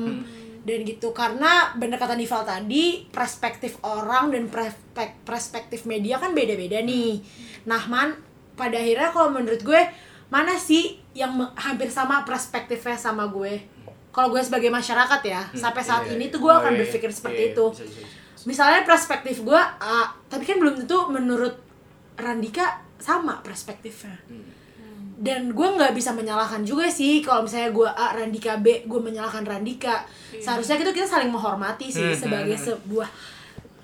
dan 0.65 0.79
gitu 0.85 1.13
karena 1.17 1.73
bener 1.77 1.97
kata 1.97 2.17
Nival 2.17 2.45
tadi 2.45 3.09
perspektif 3.09 3.81
orang 3.81 4.33
dan 4.33 4.53
perspek- 4.53 5.21
perspektif 5.25 5.89
media 5.89 6.21
kan 6.21 6.37
beda-beda 6.37 6.85
nih 6.85 7.21
nah 7.65 7.81
man 7.89 8.17
pada 8.53 8.77
akhirnya 8.77 9.13
kalau 9.13 9.33
menurut 9.33 9.61
gue 9.65 9.81
mana 10.29 10.57
sih 10.61 11.01
yang 11.17 11.33
hampir 11.57 11.89
sama 11.89 12.25
perspektifnya 12.29 12.97
sama 13.01 13.29
gue 13.29 13.61
kalau 14.15 14.31
gue 14.31 14.39
sebagai 14.39 14.71
masyarakat 14.71 15.21
ya 15.21 15.43
sampai 15.53 15.83
saat 15.83 16.03
iya, 16.05 16.15
ini 16.15 16.25
iya. 16.25 16.33
tuh 16.33 16.41
gue 16.41 16.49
Oh, 16.49 16.57
akan 16.57 16.73
iya, 16.73 16.81
berpikir 16.81 17.11
iya, 17.11 17.17
seperti 17.17 17.43
iya, 17.43 17.51
itu. 17.51 17.65
bisa, 17.69 17.83
bisa, 17.83 18.01
bisa. 18.01 18.45
misalnya 18.47 18.81
perspektif 18.83 19.37
gue 19.41 19.59
A, 19.77 19.99
tapi 20.25 20.45
kan 20.45 20.57
belum 20.57 20.79
tentu 20.79 20.99
menurut 21.09 21.59
Randika 22.15 22.67
sama 22.97 23.41
perspektifnya. 23.41 24.15
Dan 25.15 25.51
gue 25.51 25.69
nggak 25.69 25.93
bisa 25.93 26.11
menyalahkan 26.11 26.63
juga 26.63 26.87
sih 26.87 27.19
kalau 27.19 27.43
misalnya 27.43 27.71
gue 27.71 27.87
A 27.87 28.07
Randika 28.13 28.55
B 28.57 28.83
gue 28.83 29.01
menyalahkan 29.01 29.43
Randika. 29.43 30.03
Seharusnya 30.35 30.79
itu 30.79 30.91
kita 30.93 31.07
saling 31.09 31.29
menghormati 31.29 31.87
sih 31.87 32.03
Hmm, 32.05 32.15
sebagai 32.17 32.53
hmm, 32.53 32.65
sebuah 32.65 33.09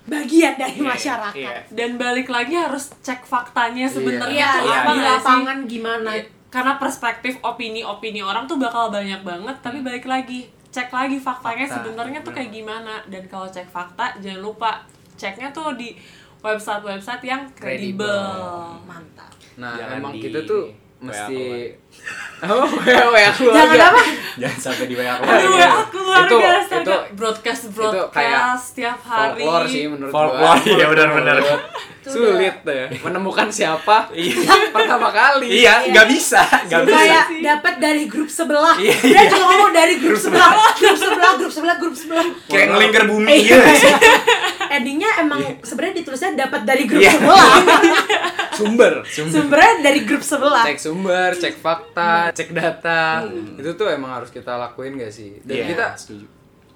bagian 0.03 0.55
dari 0.55 0.75
Iya, 0.77 0.87
masyarakat. 0.87 1.37
iya. 1.37 1.61
dan 1.69 1.95
balik 1.95 2.27
lagi 2.27 2.51
harus 2.51 2.89
cek 2.99 3.23
faktanya 3.23 3.85
sebenarnya 3.85 4.27
Iya, 4.33 4.51
tuh 4.57 4.65
iya, 4.65 4.75
apa 4.77 4.91
di 4.91 4.97
nggak 4.97 5.07
sih? 5.13 5.23
lapangan 5.23 5.57
gimana. 5.65 6.09
Iya, 6.11 6.23
karena 6.51 6.75
perspektif 6.75 7.39
opini-opini 7.41 8.19
orang 8.19 8.43
tuh 8.43 8.59
bakal 8.59 8.91
banyak 8.91 9.23
banget 9.23 9.55
tapi 9.63 9.79
balik 9.79 10.03
lagi 10.03 10.51
cek 10.71 10.87
lagi 10.87 11.19
faktanya 11.19 11.67
Fakta, 11.67 11.75
sebenarnya 11.83 12.19
tuh 12.23 12.31
kayak 12.31 12.51
gimana. 12.55 13.03
Dan 13.11 13.27
kalau 13.27 13.47
cek 13.51 13.67
fakta 13.67 14.15
jangan 14.23 14.39
lupa 14.39 14.79
ceknya 15.19 15.51
tuh 15.51 15.75
di 15.75 15.93
website-website 16.41 17.23
yang 17.27 17.43
Kredibel. 17.53 18.07
mantap. 18.87 19.29
Nah 19.59 19.77
Jangan 19.77 19.99
emang 19.99 20.13
di 20.15 20.23
kita 20.25 20.41
tuh 20.47 20.71
mesti 21.01 21.41
oh 22.45 22.65
ya 22.83 23.05
ya 23.11 23.29
keluarga 23.31 23.61
jangan 23.67 23.89
apa? 23.91 24.01
Jangan 24.33 24.57
sampai 24.59 24.85
di 24.85 24.95
WA 24.95 25.11
Aduh, 25.11 25.49
Iya. 25.51 25.69
keluarga 25.89 26.29
Itu- 26.31 26.39
astaga. 26.39 26.81
itu- 26.81 27.05
broadcast 27.13 27.61
itu 27.63 27.73
broadcast 27.75 28.09
kayak 28.11 28.41
setiap 28.55 28.99
hari. 29.03 29.43
folklore 29.43 29.65
sih 29.67 29.83
menurut 29.87 30.09
Folklore, 30.09 30.41
gua. 30.57 30.69
iya, 30.71 30.85
benar-benar. 30.87 31.37
sulit 32.01 32.55
tuh 32.61 32.73
ya 32.73 32.85
menemukan 33.05 33.47
siapa? 33.47 34.09
Pertama 34.71 35.09
kali. 35.11 35.45
Iya, 35.59 35.85
nggak 35.87 36.07
bisa, 36.07 36.41
nggak 36.65 36.81
bisa. 36.83 36.97
kayak 36.97 37.23
dapat 37.43 37.73
dari 37.77 38.03
grup 38.05 38.25
sebelah. 38.27 38.73
Iya, 38.75 38.95
dia 38.97 39.21
juga 39.27 39.45
ngomong 39.47 39.71
dari 39.71 39.93
grup 39.97 40.17
sebelah. 40.17 40.49
grup 40.73 40.97
sebelah 40.97 41.31
grup 41.35 41.51
sebelah 41.51 41.75
grup 41.77 41.93
sebelah. 41.93 42.25
Kayak 42.47 42.67
ngelingkar 42.71 43.03
bumi 43.05 43.27
Iya. 43.27 43.53
gitu 43.53 43.71
sih. 43.79 43.93
Endingnya 44.71 45.19
emang 45.19 45.39
sebenarnya 45.59 45.99
ditulisnya 45.99 46.31
dapat 46.39 46.61
dari 46.63 46.83
grup 46.85 46.99
Iya. 46.99 47.11
sebelah. 47.13 47.55
Sumber. 48.57 48.93
Sumbernya 49.05 49.73
dari 49.81 50.01
grup 50.01 50.21
sebelah. 50.21 50.63
Cek 50.63 50.77
sumber 50.77 51.31
cek 51.33 51.55
fakta 51.55 52.29
cek 52.31 52.49
data. 52.51 53.25
Itu 53.55 53.73
tuh 53.73 53.87
emang 53.87 54.11
harus 54.13 54.29
kita 54.29 54.55
lakuin 54.55 54.95
gak 54.95 55.09
sih? 55.09 55.39
Dan 55.41 55.55
Iya, 55.55 55.65
kita 55.67 55.85
setuju. 55.95 56.25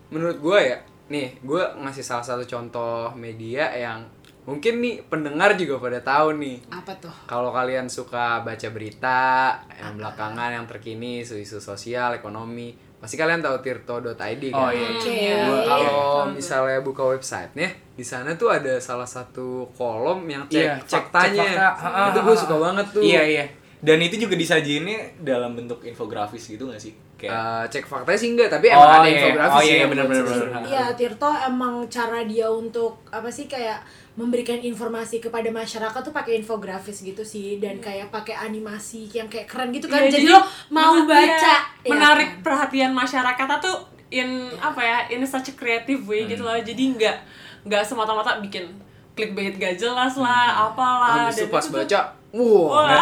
menurut 0.05 0.37
gue 0.37 0.59
ya 0.63 0.77
nih 1.05 1.37
gue 1.39 1.63
ngasih 1.79 2.01
salah 2.01 2.21
satu 2.21 2.43
contoh 2.43 3.13
media 3.13 3.69
yang 3.71 4.05
mungkin 4.43 4.77
nih 4.77 5.01
pendengar 5.03 5.53
juga 5.53 5.77
pada 5.79 5.99
tahu 5.99 6.37
nih. 6.37 6.57
Apa 6.69 6.93
tuh? 6.95 7.13
Kalau 7.25 7.49
kalian 7.49 7.85
suka 7.87 8.39
baca 8.39 8.67
berita 8.69 9.53
yang 9.75 9.95
belakangan 9.95 10.49
yang 10.53 10.65
terkini 10.65 11.21
isu-isu 11.21 11.57
sosial 11.57 12.13
ekonomi 12.13 12.73
pasti 13.05 13.15
kalian 13.15 13.39
tahu 13.39 13.55
tirto.id 13.59 14.17
kan 14.49 14.57
Oh 14.57 14.69
iya. 14.69 14.87
Oke. 14.91 15.13
Gua- 15.39 15.55
Iya. 15.55 15.63
kalau 15.63 16.01
misalnya 16.27 16.79
buka 16.81 17.03
websitenya 17.07 17.69
di 17.93 18.01
sana 18.01 18.33
tuh 18.33 18.49
ada 18.49 18.75
salah 18.77 19.05
satu 19.05 19.47
kolom 19.71 20.25
yang 20.25 20.43
cek 20.45 20.57
Iya, 20.57 20.73
cek- 20.79 21.13
faktanya 21.13 21.37
cek 21.39 21.53
fakta. 21.53 21.69
Ha, 21.77 21.87
ha, 21.87 22.01
itu 22.07 22.19
ha, 22.19 22.25
gue 22.25 22.35
suka 22.35 22.55
banget 22.59 22.85
tuh 22.89 23.01
Iya, 23.01 23.21
iya. 23.23 23.45
Dan 23.77 23.99
itu 23.99 24.15
juga 24.17 24.33
disajiinnya 24.33 24.97
dalam 25.19 25.53
bentuk 25.53 25.81
infografis 25.81 26.47
gitu 26.47 26.67
gak 26.67 26.79
sih? 26.79 26.93
Kayak 27.15 27.31
Eh, 27.31 27.65
cek 27.69 27.85
faktanya 27.85 28.17
sih 28.17 28.29
enggak, 28.29 28.49
tapi 28.49 28.67
Oh, 28.67 28.75
emang 28.77 28.91
ada 28.97 29.05
iya. 29.05 29.15
infografis 29.17 29.53
Oh, 29.53 29.61
sih 29.61 29.71
iya, 29.71 29.85
bener, 29.85 30.03
seru-seru. 30.05 30.47
bener. 30.47 30.63
Iya, 30.65 30.85
Tirto 30.93 31.29
emang 31.31 31.75
cara 31.87 32.19
dia 32.23 32.47
untuk 32.47 32.99
apa 33.07 33.27
sih 33.27 33.45
kayak 33.45 33.79
memberikan 34.13 34.55
informasi 34.57 35.19
kepada 35.19 35.47
masyarakat 35.49 35.99
tuh 36.01 36.11
pakai 36.11 36.35
infografis 36.37 36.99
gitu 36.99 37.21
sih 37.21 37.57
dan 37.57 37.77
kayak 37.77 38.07
pakai 38.09 38.35
animasi 38.37 39.07
yang 39.09 39.27
kayak 39.27 39.45
keren 39.45 39.69
gitu 39.69 39.85
kan. 39.85 40.01
Iya, 40.01 40.11
jadi, 40.13 40.27
lo 40.29 40.39
mau 40.69 41.03
baca 41.03 41.55
ya 41.77 41.85
menarik 41.85 42.29
kan? 42.31 42.41
perhatian 42.41 42.91
masyarakat 42.91 43.47
tuh 43.59 43.77
in 44.07 44.27
apa 44.57 44.79
ya 44.79 44.97
in 45.09 45.23
such 45.23 45.49
a 45.49 45.53
creative 45.53 46.03
way 46.03 46.21
Hmm. 46.21 46.29
gitu 46.29 46.41
loh 46.41 46.55
jadi 46.57 46.83
nggak 46.95 47.17
nggak 47.65 47.81
semata-mata 47.81 48.39
bikin 48.39 48.71
clickbait 49.11 49.55
gak 49.55 49.75
jelas 49.75 50.15
lah 50.15 50.67
apalah 50.69 51.25
Habis 51.25 51.37
itu 51.37 51.45
Dan 51.45 51.49
pas 51.49 51.63
itu 51.63 51.71
baca. 51.73 51.99
Wah. 52.35 52.99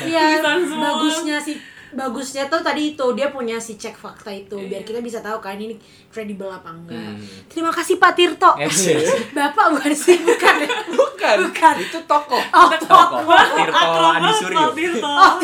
Iya, 0.00 0.40
bagusnya 0.84 1.36
sih 1.38 1.56
bagusnya 1.88 2.44
tuh 2.46 2.60
tadi 2.60 2.92
itu 2.92 3.06
dia 3.12 3.32
punya 3.32 3.56
si 3.56 3.74
cek 3.74 3.96
fakta 3.96 4.28
itu 4.28 4.60
biar 4.60 4.84
kita 4.84 5.00
bisa 5.00 5.20
tahu 5.20 5.40
kan 5.40 5.56
ini 5.56 5.72
kredibel 6.08 6.44
apa 6.46 6.68
enggak. 6.68 7.00
Hmm. 7.16 7.20
Terima 7.48 7.68
kasih 7.68 7.96
Pak 7.96 8.12
Tirto. 8.12 8.50
Yes. 8.56 8.84
Bapak 9.36 9.72
bukan 9.72 9.92
sih 9.92 10.20
bukan 10.20 10.54
ya? 10.62 10.70
Bukan, 11.18 11.50
Bukan. 11.50 11.74
itu 11.82 11.98
tokoh. 12.06 12.38
Oh, 12.54 12.70
Tokoh 12.70 13.26
Tirto 13.26 13.74
Akrab 13.74 14.12
Adi 14.12 14.22
banget 14.22 14.38
Suryo. 14.38 14.54
Pak 14.56 14.70
Tirto. 14.72 15.08
oh. 15.10 15.34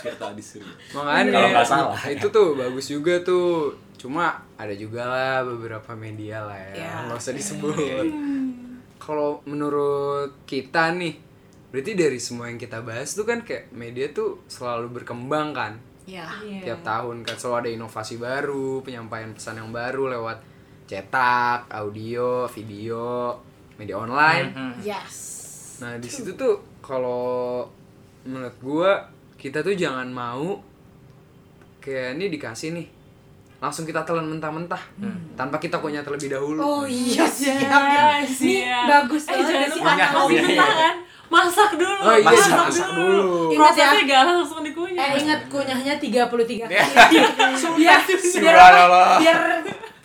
Tirto 0.00 0.24
Adi 0.24 0.42
Suryo. 0.42 0.72
Makanya 0.94 1.28
Kalau 1.28 1.48
nggak 1.52 1.66
salah. 1.68 2.00
itu 2.08 2.26
tuh 2.32 2.48
bagus 2.56 2.86
juga 2.88 3.14
tuh. 3.20 3.76
Cuma 4.00 4.24
ada 4.54 4.72
juga 4.72 5.02
lah 5.04 5.44
beberapa 5.44 5.92
media 5.92 6.40
lah 6.40 6.56
ya, 6.72 6.72
Ya. 6.78 6.92
nggak 7.04 7.18
usah 7.18 7.34
disebut. 7.34 7.76
Kalau 8.96 9.44
menurut 9.44 10.32
kita 10.44 10.94
nih, 10.94 11.20
berarti 11.76 11.92
dari 11.92 12.16
semua 12.16 12.48
yang 12.48 12.56
kita 12.56 12.80
bahas 12.80 13.12
tuh 13.12 13.28
kan 13.28 13.44
kayak 13.44 13.68
media 13.68 14.08
tuh 14.08 14.40
selalu 14.48 14.96
berkembang 14.96 15.52
kan. 15.52 15.76
Ya. 16.08 16.24
Iya. 16.40 16.72
Tiap 16.72 16.80
tahun 16.80 17.20
kan 17.20 17.36
selalu 17.36 17.56
ada 17.60 17.70
inovasi 17.76 18.16
baru, 18.16 18.80
penyampaian 18.80 19.36
pesan 19.36 19.60
yang 19.60 19.68
baru 19.76 20.08
lewat 20.16 20.40
cetak, 20.88 21.68
audio, 21.68 22.48
video, 22.48 23.36
media 23.76 23.92
online. 23.92 24.56
Hmm. 24.56 24.72
Yes. 24.80 25.14
Nah 25.84 26.00
di 26.00 26.08
situ 26.08 26.32
tuh 26.32 26.80
kalau 26.80 27.68
menurut 28.24 28.56
gua 28.64 29.12
kita 29.36 29.60
tuh 29.60 29.76
jangan 29.76 30.08
mau 30.08 30.56
kayak 31.84 32.16
ini 32.16 32.32
dikasih 32.32 32.72
nih 32.72 32.88
langsung 33.60 33.84
kita 33.84 34.00
telan 34.00 34.32
mentah-mentah 34.32 34.80
tanpa 35.36 35.60
kita 35.60 35.76
kunyah 35.76 36.00
terlebih 36.00 36.32
dahulu. 36.32 36.60
Oh 36.64 36.84
iya 36.88 37.28
Siap, 37.28 37.60
siap. 37.68 37.80
Ini 38.24 38.64
siap. 38.64 38.84
bagus 38.88 39.28
eh, 39.28 39.36
banget 39.36 39.44
sih 39.44 39.56
kasih 39.60 39.80
kunyah, 39.84 40.10
mentah 40.16 40.32
iya. 40.40 40.76
kan 40.80 40.96
masak 41.26 41.70
dulu 41.74 41.94
Oh 41.98 42.14
iya, 42.14 42.22
Masak, 42.22 42.50
masak 42.60 42.88
dulu. 42.92 43.50
Ingat 43.50 43.74
ya. 43.74 43.88
gak 43.98 44.22
langsung 44.24 44.60
dikunyah 44.62 45.06
Eh 45.06 45.20
ingat 45.20 45.40
kunyahnya 45.46 45.94
33 45.96 46.30
kali. 46.62 46.74
Iya. 47.10 47.26
biar 47.74 48.00
biar? 48.06 48.54
Biar 49.18 49.38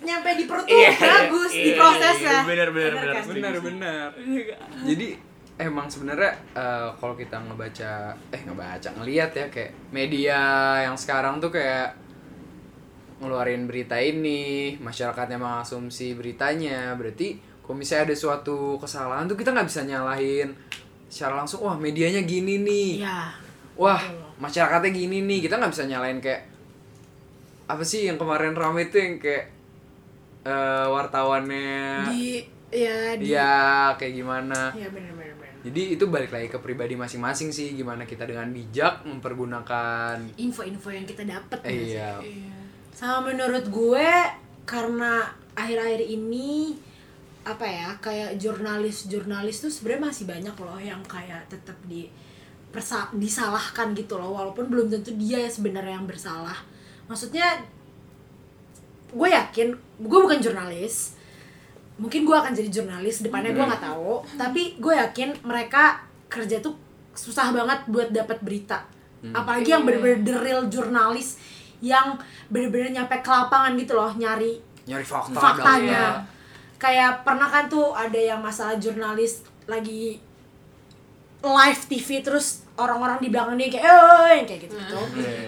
nyampe 0.02 0.30
di 0.34 0.46
perut 0.50 0.66
tuh 0.66 0.74
Iya, 0.74 0.92
bagus 0.98 1.52
iya, 1.52 1.62
di 1.62 1.72
prosesnya. 1.76 2.32
iya, 2.34 2.42
bener, 2.42 2.70
bener, 2.70 2.92
Bener 2.92 3.06
bener. 3.06 3.14
kan? 3.14 3.24
Benar-benar. 3.30 4.08
Jadi 4.84 5.08
emang 5.58 5.86
sebenarnya 5.86 6.32
eh, 6.52 6.90
kalau 6.98 7.14
kita 7.14 7.38
ngebaca 7.40 7.92
eh 8.30 8.42
ngebaca 8.42 8.90
ngelihat 8.98 9.32
ya 9.32 9.46
kayak 9.48 9.72
media 9.94 10.40
yang 10.82 10.98
sekarang 10.98 11.38
tuh 11.38 11.54
kayak 11.54 11.94
ngeluarin 13.22 13.70
berita 13.70 13.94
ini 13.96 14.74
masyarakatnya 14.82 15.38
mengasumsi 15.38 16.18
beritanya 16.18 16.98
berarti 16.98 17.38
kalau 17.62 17.78
misalnya 17.78 18.10
ada 18.10 18.16
suatu 18.18 18.82
kesalahan 18.82 19.30
tuh 19.30 19.38
kita 19.38 19.54
nggak 19.54 19.70
bisa 19.70 19.86
nyalahin 19.86 20.50
secara 21.12 21.44
langsung 21.44 21.68
wah 21.68 21.76
medianya 21.76 22.24
gini 22.24 22.64
nih. 22.64 23.04
Iya. 23.04 23.36
wah 23.76 24.00
masyarakatnya 24.40 24.92
gini 24.96 25.20
nih. 25.28 25.44
Kita 25.44 25.60
nggak 25.60 25.72
bisa 25.76 25.84
nyalain 25.84 26.24
kayak 26.24 26.48
apa 27.68 27.84
sih 27.84 28.08
yang 28.08 28.16
kemarin 28.16 28.56
rame 28.56 28.88
tuh 28.88 29.00
yang 29.04 29.16
kayak 29.20 29.52
eh, 30.48 30.86
wartawannya? 30.88 32.08
Di 32.08 32.48
ya 32.72 33.20
di 33.20 33.36
ya 33.36 33.92
kayak 34.00 34.14
gimana? 34.16 34.72
Ya 34.72 34.88
benar 34.88 35.12
benar 35.12 35.36
benar. 35.36 35.52
jadi 35.62 35.82
itu 35.94 36.04
balik 36.08 36.32
lagi 36.34 36.48
ke 36.50 36.58
pribadi 36.58 36.96
masing-masing 36.98 37.54
sih 37.54 37.76
gimana 37.78 38.08
kita 38.10 38.26
dengan 38.26 38.50
bijak 38.50 39.06
mempergunakan 39.06 40.18
Info-info 40.40 40.90
yang 40.90 41.06
kita 41.06 41.22
dapat 41.28 41.60
eh, 41.68 41.94
iya. 41.94 42.18
Sama 42.96 43.30
menurut 43.30 43.70
gue 43.70 44.10
karena 44.66 45.30
akhir-akhir 45.54 46.02
ini 46.02 46.80
apa 47.42 47.66
ya 47.66 47.90
kayak 47.98 48.38
jurnalis-jurnalis 48.38 49.66
tuh 49.66 49.72
sebenarnya 49.74 50.14
masih 50.14 50.26
banyak 50.30 50.56
loh 50.62 50.78
yang 50.78 51.02
kayak 51.10 51.42
tetap 51.50 51.74
di 51.90 52.06
persa- 52.70 53.10
disalahkan 53.18 53.98
gitu 53.98 54.22
loh 54.22 54.38
walaupun 54.38 54.70
belum 54.70 54.94
tentu 54.94 55.12
dia 55.18 55.50
sebenarnya 55.50 55.98
yang 55.98 56.06
bersalah. 56.06 56.56
Maksudnya 57.10 57.66
gue 59.12 59.30
yakin 59.30 59.74
gue 60.00 60.20
bukan 60.24 60.40
jurnalis 60.40 61.20
mungkin 62.00 62.24
gue 62.24 62.32
akan 62.32 62.56
jadi 62.56 62.70
jurnalis 62.72 63.20
depannya 63.22 63.52
gue 63.52 63.60
nggak 63.68 63.84
tahu 63.84 64.24
tapi 64.40 64.80
gue 64.80 64.94
yakin 64.96 65.36
mereka 65.44 66.00
kerja 66.32 66.64
tuh 66.64 66.74
susah 67.12 67.52
banget 67.52 67.84
buat 67.92 68.10
dapat 68.14 68.40
berita. 68.46 68.86
Apalagi 69.34 69.70
yang 69.70 69.84
bener-bener 69.86 70.24
the 70.24 70.36
real 70.40 70.64
jurnalis 70.66 71.38
yang 71.82 72.16
bener-bener 72.48 72.94
nyampe 72.94 73.18
ke 73.20 73.30
lapangan 73.30 73.74
gitu 73.74 73.94
loh 73.98 74.14
nyari 74.14 74.62
nyari 74.86 75.06
fakta 75.06 75.38
faktanya 75.38 76.22
kayak 76.82 77.22
pernah 77.22 77.46
kan 77.46 77.70
tuh 77.70 77.94
ada 77.94 78.18
yang 78.18 78.42
masalah 78.42 78.74
jurnalis 78.82 79.46
lagi 79.70 80.18
live 81.42 81.82
TV 81.86 82.22
terus 82.22 82.66
orang-orang 82.74 83.22
di 83.22 83.30
belakang 83.30 83.58
dia 83.58 83.70
kayak 83.70 83.86
eh 83.86 84.42
kayak 84.46 84.62
gitu 84.66 84.74
gitu 84.78 84.98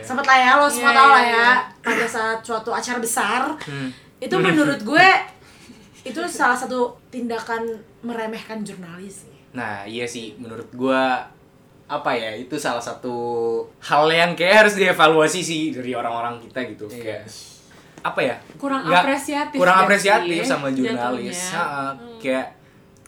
sempet 0.01 0.25
lah 0.25 0.37
ya 0.37 0.51
lo 0.57 0.65
semua 0.69 0.93
Iya, 0.93 0.97
tau 0.97 1.05
iya, 1.05 1.13
lah 1.13 1.23
ya 1.23 1.33
iya. 1.33 1.49
pada 1.81 2.05
saat 2.05 2.37
suatu 2.41 2.69
acara 2.69 2.97
besar 3.01 3.41
itu 4.21 4.35
menurut 4.37 4.81
gue 4.81 5.09
itu 6.03 6.19
salah 6.27 6.57
satu 6.57 6.93
tindakan 7.07 7.63
meremehkan 8.03 8.59
jurnalis 8.59 9.23
sih. 9.23 9.35
Nah, 9.55 9.87
iya 9.87 10.03
sih 10.03 10.35
menurut 10.35 10.67
gua 10.75 11.23
apa 11.87 12.11
ya 12.11 12.35
itu 12.35 12.59
salah 12.59 12.83
satu 12.83 13.15
hal 13.79 14.11
yang 14.11 14.35
kayak 14.35 14.67
harus 14.67 14.75
dievaluasi 14.75 15.39
sih 15.39 15.71
dari 15.71 15.95
orang-orang 15.95 16.43
kita 16.43 16.59
gitu 16.75 16.85
Iya. 16.91 17.23
kayak 17.23 17.23
apa 18.03 18.19
ya? 18.21 18.35
Kurang 18.55 18.83
Nggak- 18.83 19.01
apresiatif 19.01 19.57
kurang 19.57 19.75
gak 19.75 19.85
apresiatif 19.85 20.37
sih, 20.37 20.45
sama 20.45 20.67
jurnalis? 20.69 21.39
Ha, 21.51 21.95
kayak 22.17 22.47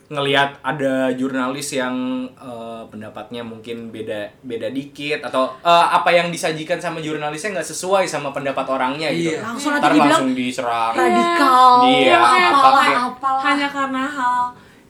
ngelihat 0.05 0.61
ada 0.61 1.09
jurnalis 1.11 1.73
yang 1.73 1.95
eh, 2.31 2.83
pendapatnya 2.85 3.41
mungkin 3.41 3.89
beda 3.89 4.29
beda 4.39 4.69
dikit 4.69 5.19
atau 5.19 5.49
eh, 5.59 5.87
apa 5.91 6.09
yang 6.09 6.29
disajikan 6.29 6.77
sama 6.77 6.99
jurnalisnya 6.99 7.55
nggak 7.55 7.65
sesuai 7.67 8.05
sama 8.05 8.29
pendapat 8.29 8.63
orangnya 8.65 9.09
gitu. 9.09 9.33
Iya. 9.33 9.41
langsung 9.43 9.71
nanti 9.71 9.81
ntar 9.81 9.91
dibilang 9.91 10.09
langsung 10.15 10.31
diserang. 10.31 10.93
Radikal. 10.93 11.71
Iya, 11.83 12.17
apalah 12.47 12.85
apa- 12.85 13.01
apalah 13.09 13.41
hanya 13.43 13.67
karena 13.67 14.03
hal 14.05 14.39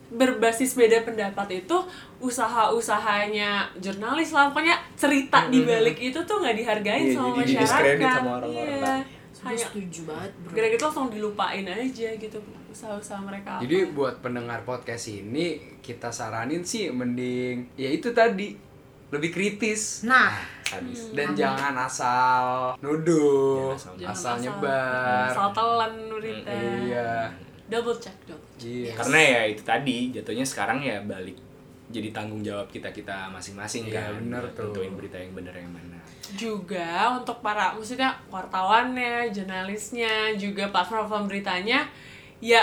berbasis 0.08 0.72
beda 0.74 1.02
pendapat 1.02 1.48
itu 1.58 1.78
usaha-usahanya 2.22 3.52
jurnalis 3.78 4.32
lah 4.32 4.48
pokoknya 4.48 4.76
cerita 4.96 5.48
di 5.48 5.60
balik 5.62 5.98
itu 5.98 6.20
tuh 6.22 6.40
nggak 6.40 6.56
dihargain 6.56 7.06
Iya, 7.06 7.16
sama 7.16 7.42
jadi 7.42 7.54
masyarakat. 7.58 8.14
sama 8.14 8.30
orang-orang. 8.34 8.52
iya. 8.52 8.78
gue 8.78 8.96
hanya 9.48 9.62
setuju 9.62 10.02
banget 10.06 10.32
bro. 10.38 10.52
gara 10.52 10.68
gitu 10.68 10.84
langsung 10.84 11.08
dilupain 11.08 11.64
aja 11.64 12.10
gitu 12.12 12.38
usaha-usaha 12.68 13.20
mereka 13.22 13.52
jadi 13.60 13.78
buat 13.92 14.20
pendengar 14.20 14.62
podcast 14.62 15.08
ini 15.08 15.46
kita 15.80 16.10
saranin 16.10 16.62
sih 16.62 16.90
mending 16.90 17.70
ya 17.76 17.88
itu 17.88 18.10
tadi 18.12 18.58
lebih 19.06 19.30
kritis. 19.32 20.02
Nah. 20.04 20.34
Habis. 20.66 21.14
dan 21.14 21.32
jangan 21.32 21.78
asal 21.78 22.74
nuduh 22.82 23.70
Jangan 23.72 24.02
asal- 24.02 24.10
asal 24.12 24.36
nyebar. 24.42 25.30
Asal 25.30 25.50
telan 25.54 25.94
berita 26.10 26.50
iya. 26.82 27.30
Double 27.66 27.94
check 27.96 28.18
double 28.26 28.50
check. 28.58 28.66
iya. 28.66 28.92
Karena 28.92 29.20
ya 29.22 29.42
itu 29.46 29.62
tadi 29.62 29.98
jatuhnya 30.10 30.42
sekarang 30.42 30.82
ya 30.82 30.98
balik 31.02 31.38
jadi 31.86 32.10
tanggung 32.10 32.42
jawab 32.42 32.66
kita 32.68 32.90
kita 32.90 33.30
masing-masing 33.30 33.86
Iya, 33.88 34.10
kan. 34.10 34.18
bener 34.20 34.42
buat 34.44 34.58
tuh. 34.58 34.64
nentuin 34.74 34.94
berita 34.98 35.18
yang 35.18 35.34
benar 35.34 35.54
yang 35.54 35.70
mana 35.70 35.95
juga 36.34 37.14
untuk 37.22 37.46
para 37.46 37.78
maksudnya 37.78 38.18
wartawannya, 38.34 39.30
jurnalisnya, 39.30 40.34
juga 40.34 40.74
platform-platform 40.74 41.30
beritanya 41.30 41.86
ya 42.42 42.62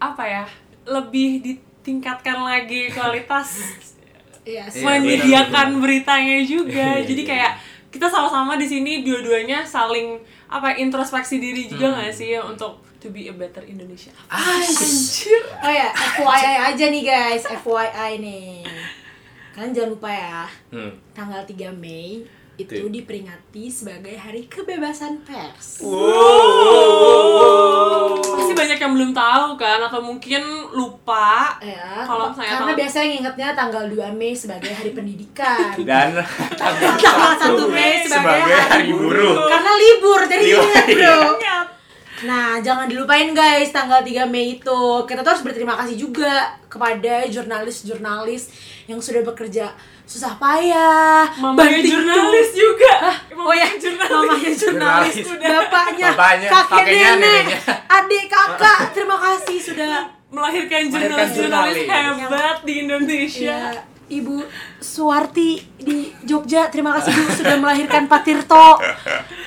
apa 0.00 0.24
ya 0.24 0.44
lebih 0.86 1.42
ditingkatkan 1.44 2.40
lagi 2.40 2.88
kualitas 2.94 3.58
iya 4.48 4.64
sih 4.70 4.80
Iya, 4.80 4.96
menyediakan 4.96 5.68
beritanya 5.82 6.38
juga. 6.42 6.86
Iya, 7.00 7.06
Jadi 7.06 7.22
iya. 7.26 7.30
kayak 7.30 7.52
kita 7.90 8.06
sama-sama 8.06 8.54
di 8.54 8.66
sini 8.70 9.02
dua-duanya 9.02 9.66
saling 9.66 10.16
apa 10.46 10.78
introspeksi 10.78 11.42
diri 11.42 11.66
juga 11.66 11.90
nggak 11.98 12.14
sih 12.14 12.38
untuk 12.38 12.78
to 13.02 13.10
be 13.10 13.26
a 13.26 13.34
better 13.34 13.62
Indonesia. 13.66 14.14
Anjir. 14.30 15.42
Oh 15.60 15.72
ya, 15.72 15.90
FYI 15.90 16.54
aja 16.72 16.84
nih 16.86 17.02
guys, 17.02 17.42
FYI 17.48 18.10
nih. 18.22 18.62
Kalian 19.50 19.72
jangan 19.74 19.90
lupa 19.92 20.10
ya, 20.12 20.46
hmm. 20.70 20.92
tanggal 21.10 21.42
3 21.42 21.74
Mei 21.74 22.22
itu 22.60 22.86
diperingati 22.86 23.64
sebagai 23.66 24.12
Hari 24.12 24.44
Kebebasan 24.44 25.20
Pers. 25.20 25.80
Pasti 28.20 28.52
banyak 28.52 28.78
yang 28.78 28.92
belum 28.92 29.10
tahu 29.10 29.56
kan 29.56 29.80
atau 29.82 30.00
mungkin 30.00 30.42
lupa 30.70 31.56
Ya, 31.58 32.02
kalau 32.02 32.30
misalnya 32.30 32.52
karena 32.54 32.66
tahu- 32.66 32.80
biasanya 32.80 33.06
ngingetnya 33.10 33.48
tanggal 33.52 33.84
2 33.86 34.12
Mei 34.12 34.32
sebagai 34.32 34.70
hari 34.70 34.90
pendidikan. 34.90 35.72
Dan 35.88 36.16
tanggal 36.54 37.32
1 37.56 37.56
Mei 37.68 38.02
sebagai, 38.02 38.08
sebagai 38.08 38.56
hari 38.68 38.90
buruh. 38.90 39.36
Karena 39.46 39.72
libur, 39.74 40.20
jadi 40.24 40.42
Libur, 40.42 40.64
ingat 40.64 40.86
bro. 40.88 41.18
Ingat. 41.36 41.66
Nah, 42.20 42.60
jangan 42.60 42.84
dilupain 42.84 43.32
guys 43.32 43.70
tanggal 43.70 44.00
3 44.00 44.28
Mei 44.28 44.60
itu. 44.60 44.80
Kita 45.04 45.20
tuh 45.20 45.30
harus 45.30 45.40
berterima 45.40 45.72
kasih 45.74 45.96
juga 45.96 46.28
kepada 46.66 47.24
jurnalis-jurnalis 47.26 48.52
yang 48.86 49.00
sudah 49.00 49.22
bekerja 49.22 49.72
susah 50.10 50.34
payah, 50.34 51.22
mamanya 51.38 51.70
banting 51.70 51.86
jurnalis 51.86 52.50
juga. 52.50 52.94
Oh 53.32 53.54
ya, 53.54 53.68
jurnalis. 53.78 54.10
Mamanya 54.10 54.50
jurnalis, 54.52 55.14
Jurnalis. 55.22 55.54
bapaknya, 55.54 56.08
Bapaknya, 56.12 56.48
kakek 56.50 56.84
nenek, 56.84 57.14
neneknya. 57.14 57.58
adik 57.88 58.24
kakak, 58.26 58.78
terima 58.90 59.16
kasih 59.16 59.58
sudah 59.62 59.86
melahirkan 60.28 60.90
Melahirkan 60.90 60.90
jurnalis-jurnalis 60.90 61.76
jurnalis. 61.78 62.20
hebat 62.20 62.56
di 62.60 62.74
Indonesia. 62.80 63.56
Ya, 63.70 63.80
Ibu 64.10 64.42
Suwarti 64.76 65.62
di 65.78 66.10
Jogja, 66.26 66.66
terima 66.66 66.90
kasih 66.98 67.14
Bu 67.14 67.30
sudah 67.30 67.56
melahirkan 67.56 68.10
Pak 68.10 68.26
Tirto. 68.26 68.82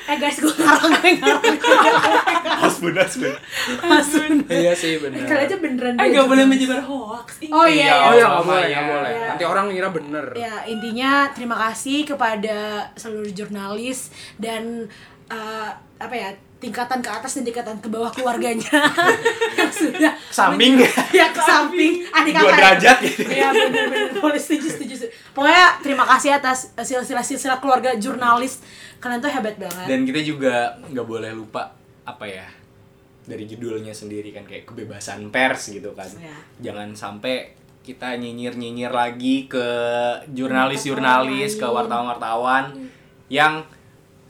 Eh 0.04 0.16
guys, 0.16 0.40
gue 0.40 0.48
ngarang, 0.50 0.92
gue 0.96 1.12
ngarang. 1.20 1.56
Hasbun, 2.64 2.96
hasbun. 2.96 3.36
Iya 4.48 4.72
sih 4.72 4.96
bener. 4.96 5.24
Kali 5.24 5.40
aja 5.44 5.56
beneran 5.60 5.94
eh 5.96 6.06
nggak 6.08 6.26
boleh 6.26 6.44
menyebar 6.44 6.80
hoax 6.80 7.44
Oh 7.52 7.68
iya, 7.68 7.92
Iya, 7.92 7.94
Oh 8.08 8.12
iya. 8.12 8.24
ya 8.24 8.26
nggak 8.28 8.44
boleh. 8.88 9.12
Iya. 9.12 9.26
Nanti 9.28 9.44
orang 9.44 9.64
ngira 9.68 9.88
bener. 9.92 10.26
Ya, 10.32 10.54
intinya 10.64 11.10
terima 11.30 11.56
kasih 11.60 12.08
kepada 12.08 12.88
seluruh 12.96 13.30
jurnalis 13.30 14.08
dan 14.40 14.88
eh, 15.28 15.70
apa 16.00 16.14
ya 16.14 16.30
tingkatan 16.64 17.04
ke 17.04 17.10
atas 17.12 17.36
dan 17.36 17.44
tingkatan 17.44 17.76
ke 17.76 17.88
bawah 17.92 18.08
keluarganya 18.08 18.64
yang 19.60 19.68
sudah 19.68 20.16
Samping 20.32 20.80
ya 21.12 21.28
ke 21.28 21.40
samping 21.44 22.00
adik 22.08 22.32
dua 22.34 22.50
kakak 22.50 22.58
derajat 22.58 22.96
gitu. 23.04 23.22
Iya 23.28 23.48
benar-benar 23.52 24.10
boleh 24.18 24.40
setuju 24.40 24.68
setuju. 24.72 24.94
Pokoknya 25.36 25.66
terima 25.84 26.04
kasih 26.08 26.40
atas 26.40 26.72
silsilah 26.74 27.22
silsilah 27.22 27.58
keluarga 27.60 27.92
jurnalis 28.00 28.64
kalian 28.98 29.20
tuh 29.20 29.30
hebat 29.30 29.54
banget. 29.60 29.86
Dan 29.86 30.08
kita 30.08 30.20
juga 30.24 30.80
nggak 30.88 31.06
boleh 31.06 31.30
lupa 31.36 31.76
apa 32.08 32.24
ya 32.24 32.48
dari 33.24 33.44
judulnya 33.44 33.92
sendiri 33.92 34.32
kan 34.32 34.48
kayak 34.48 34.64
kebebasan 34.64 35.28
pers 35.28 35.70
gitu 35.70 35.92
kan. 35.92 36.08
Ya. 36.16 36.34
Jangan 36.72 36.96
sampai 36.96 37.54
kita 37.84 38.16
nyinyir-nyinyir 38.16 38.90
lagi 38.90 39.44
ke 39.44 39.66
jurnalis-jurnalis, 40.32 41.60
ke 41.60 41.66
wartawan-wartawan 41.68 42.88
yang 43.28 43.60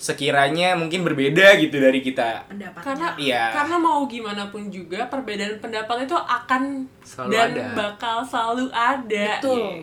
sekiranya 0.04 0.76
mungkin 0.76 1.00
berbeda 1.00 1.56
gitu 1.56 1.80
dari 1.80 1.98
kita. 1.98 2.44
Pendapatnya. 2.44 2.84
karena 2.84 3.06
Iya. 3.16 3.42
karena 3.50 3.76
mau 3.78 4.04
gimana 4.04 4.44
pun 4.46 4.68
juga 4.68 5.08
perbedaan 5.08 5.56
pendapat 5.58 6.04
itu 6.04 6.12
akan 6.12 6.84
Selalu 7.00 7.30
dan 7.30 7.48
ada. 7.50 7.64
bakal 7.72 8.16
selalu 8.20 8.68
ada 8.68 9.40
Betul. 9.40 9.56
Iya. 9.56 9.80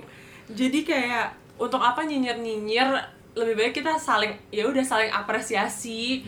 jadi 0.52 0.80
kayak 0.84 1.28
untuk 1.58 1.82
apa 1.82 2.02
nyinyir 2.02 2.38
nyinyir 2.38 2.90
lebih 3.34 3.56
baik 3.56 3.74
kita 3.74 3.96
saling 3.96 4.30
ya 4.50 4.62
udah 4.64 4.84
saling 4.84 5.10
apresiasi 5.10 6.22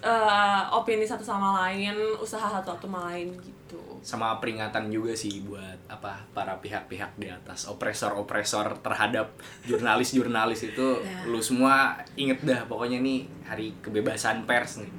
eh, 0.00 0.62
opini 0.72 1.04
satu 1.04 1.22
sama 1.22 1.62
lain 1.62 1.92
usaha 2.16 2.50
satu 2.50 2.74
sama 2.80 3.12
lain 3.12 3.30
gitu 3.36 3.59
sama 4.00 4.36
peringatan 4.36 4.88
juga 4.88 5.12
sih 5.12 5.42
buat 5.42 5.76
apa 5.86 6.24
para 6.30 6.56
pihak-pihak 6.56 7.16
di 7.16 7.28
atas 7.28 7.64
opresor-opresor 7.66 8.80
terhadap 8.80 9.28
jurnalis-jurnalis 9.64 10.66
itu 10.66 10.88
Ya. 10.98 11.24
lu 11.24 11.38
semua 11.38 11.94
inget 12.14 12.40
dah 12.40 12.64
pokoknya 12.64 12.98
nih 12.98 13.20
hari 13.42 13.76
kebebasan 13.78 14.44
pers 14.44 14.80
nih 14.80 14.90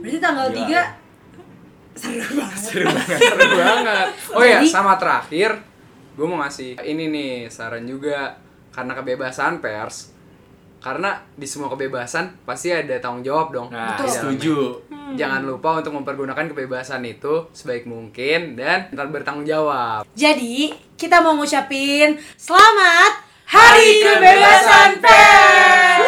Berarti 0.00 0.18
tanggal 0.18 0.46
Gila. 0.48 0.84
3 1.94 1.94
seru 1.94 2.32
banget. 2.34 2.58
seru 2.58 2.84
banget 2.86 3.18
Seru 3.18 3.48
banget. 3.54 4.08
Oh 4.30 4.42
ya, 4.42 4.58
sama 4.66 4.96
terakhir, 4.96 5.50
gue 6.12 6.26
mau 6.26 6.38
ngasih 6.38 6.74
ini 6.82 7.06
nih 7.06 7.32
saran 7.46 7.84
juga 7.84 8.34
karena 8.68 8.92
kebebasan 8.92 9.60
pers. 9.60 10.10
Karena 10.76 11.16
di 11.32 11.46
semua 11.46 11.70
kebebasan 11.70 12.44
pasti 12.44 12.68
ada 12.68 12.92
tanggung 12.98 13.22
jawab 13.22 13.48
dong. 13.50 13.68
nah 13.70 13.96
di 13.96 14.04
dalamnya. 14.36 14.36
Setuju 15.14 15.22
Jangan 15.22 15.42
lupa 15.46 15.78
untuk 15.78 15.94
mempergunakan 16.02 16.44
kebebasan 16.50 17.06
itu 17.06 17.46
sebaik 17.54 17.86
mungkin 17.86 18.58
dan 18.58 18.90
tetap 18.90 19.14
bertanggung 19.14 19.46
jawab. 19.46 20.02
Jadi, 20.18 20.74
kita 20.98 21.22
mau 21.22 21.38
ngucapin 21.38 22.18
selamat 22.34 23.12
Hari 23.46 23.90
Kebebasan 24.02 24.90
Pers. 24.98 26.02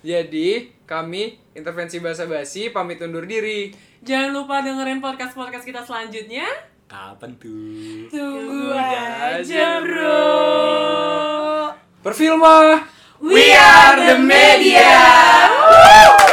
Jadi, 0.00 0.72
kami 0.88 1.36
intervensi 1.52 2.00
bahasa 2.00 2.24
basi 2.24 2.72
pamit 2.72 3.02
undur 3.04 3.28
diri. 3.28 3.74
jangan 4.06 4.30
lupa 4.30 4.62
dengerin 4.62 5.02
podcast 5.02 5.34
podcast 5.34 5.66
kita 5.66 5.82
selanjutnya 5.82 6.46
kapan 6.86 7.34
tuh 7.42 8.06
Tunggu 8.06 8.70
aja, 8.70 9.82
bro. 9.82 11.74
Perfilma. 12.06 12.86
We 13.18 13.50
are 13.50 13.98
the 13.98 14.16
media. 14.22 14.94
Woo! 15.50 16.25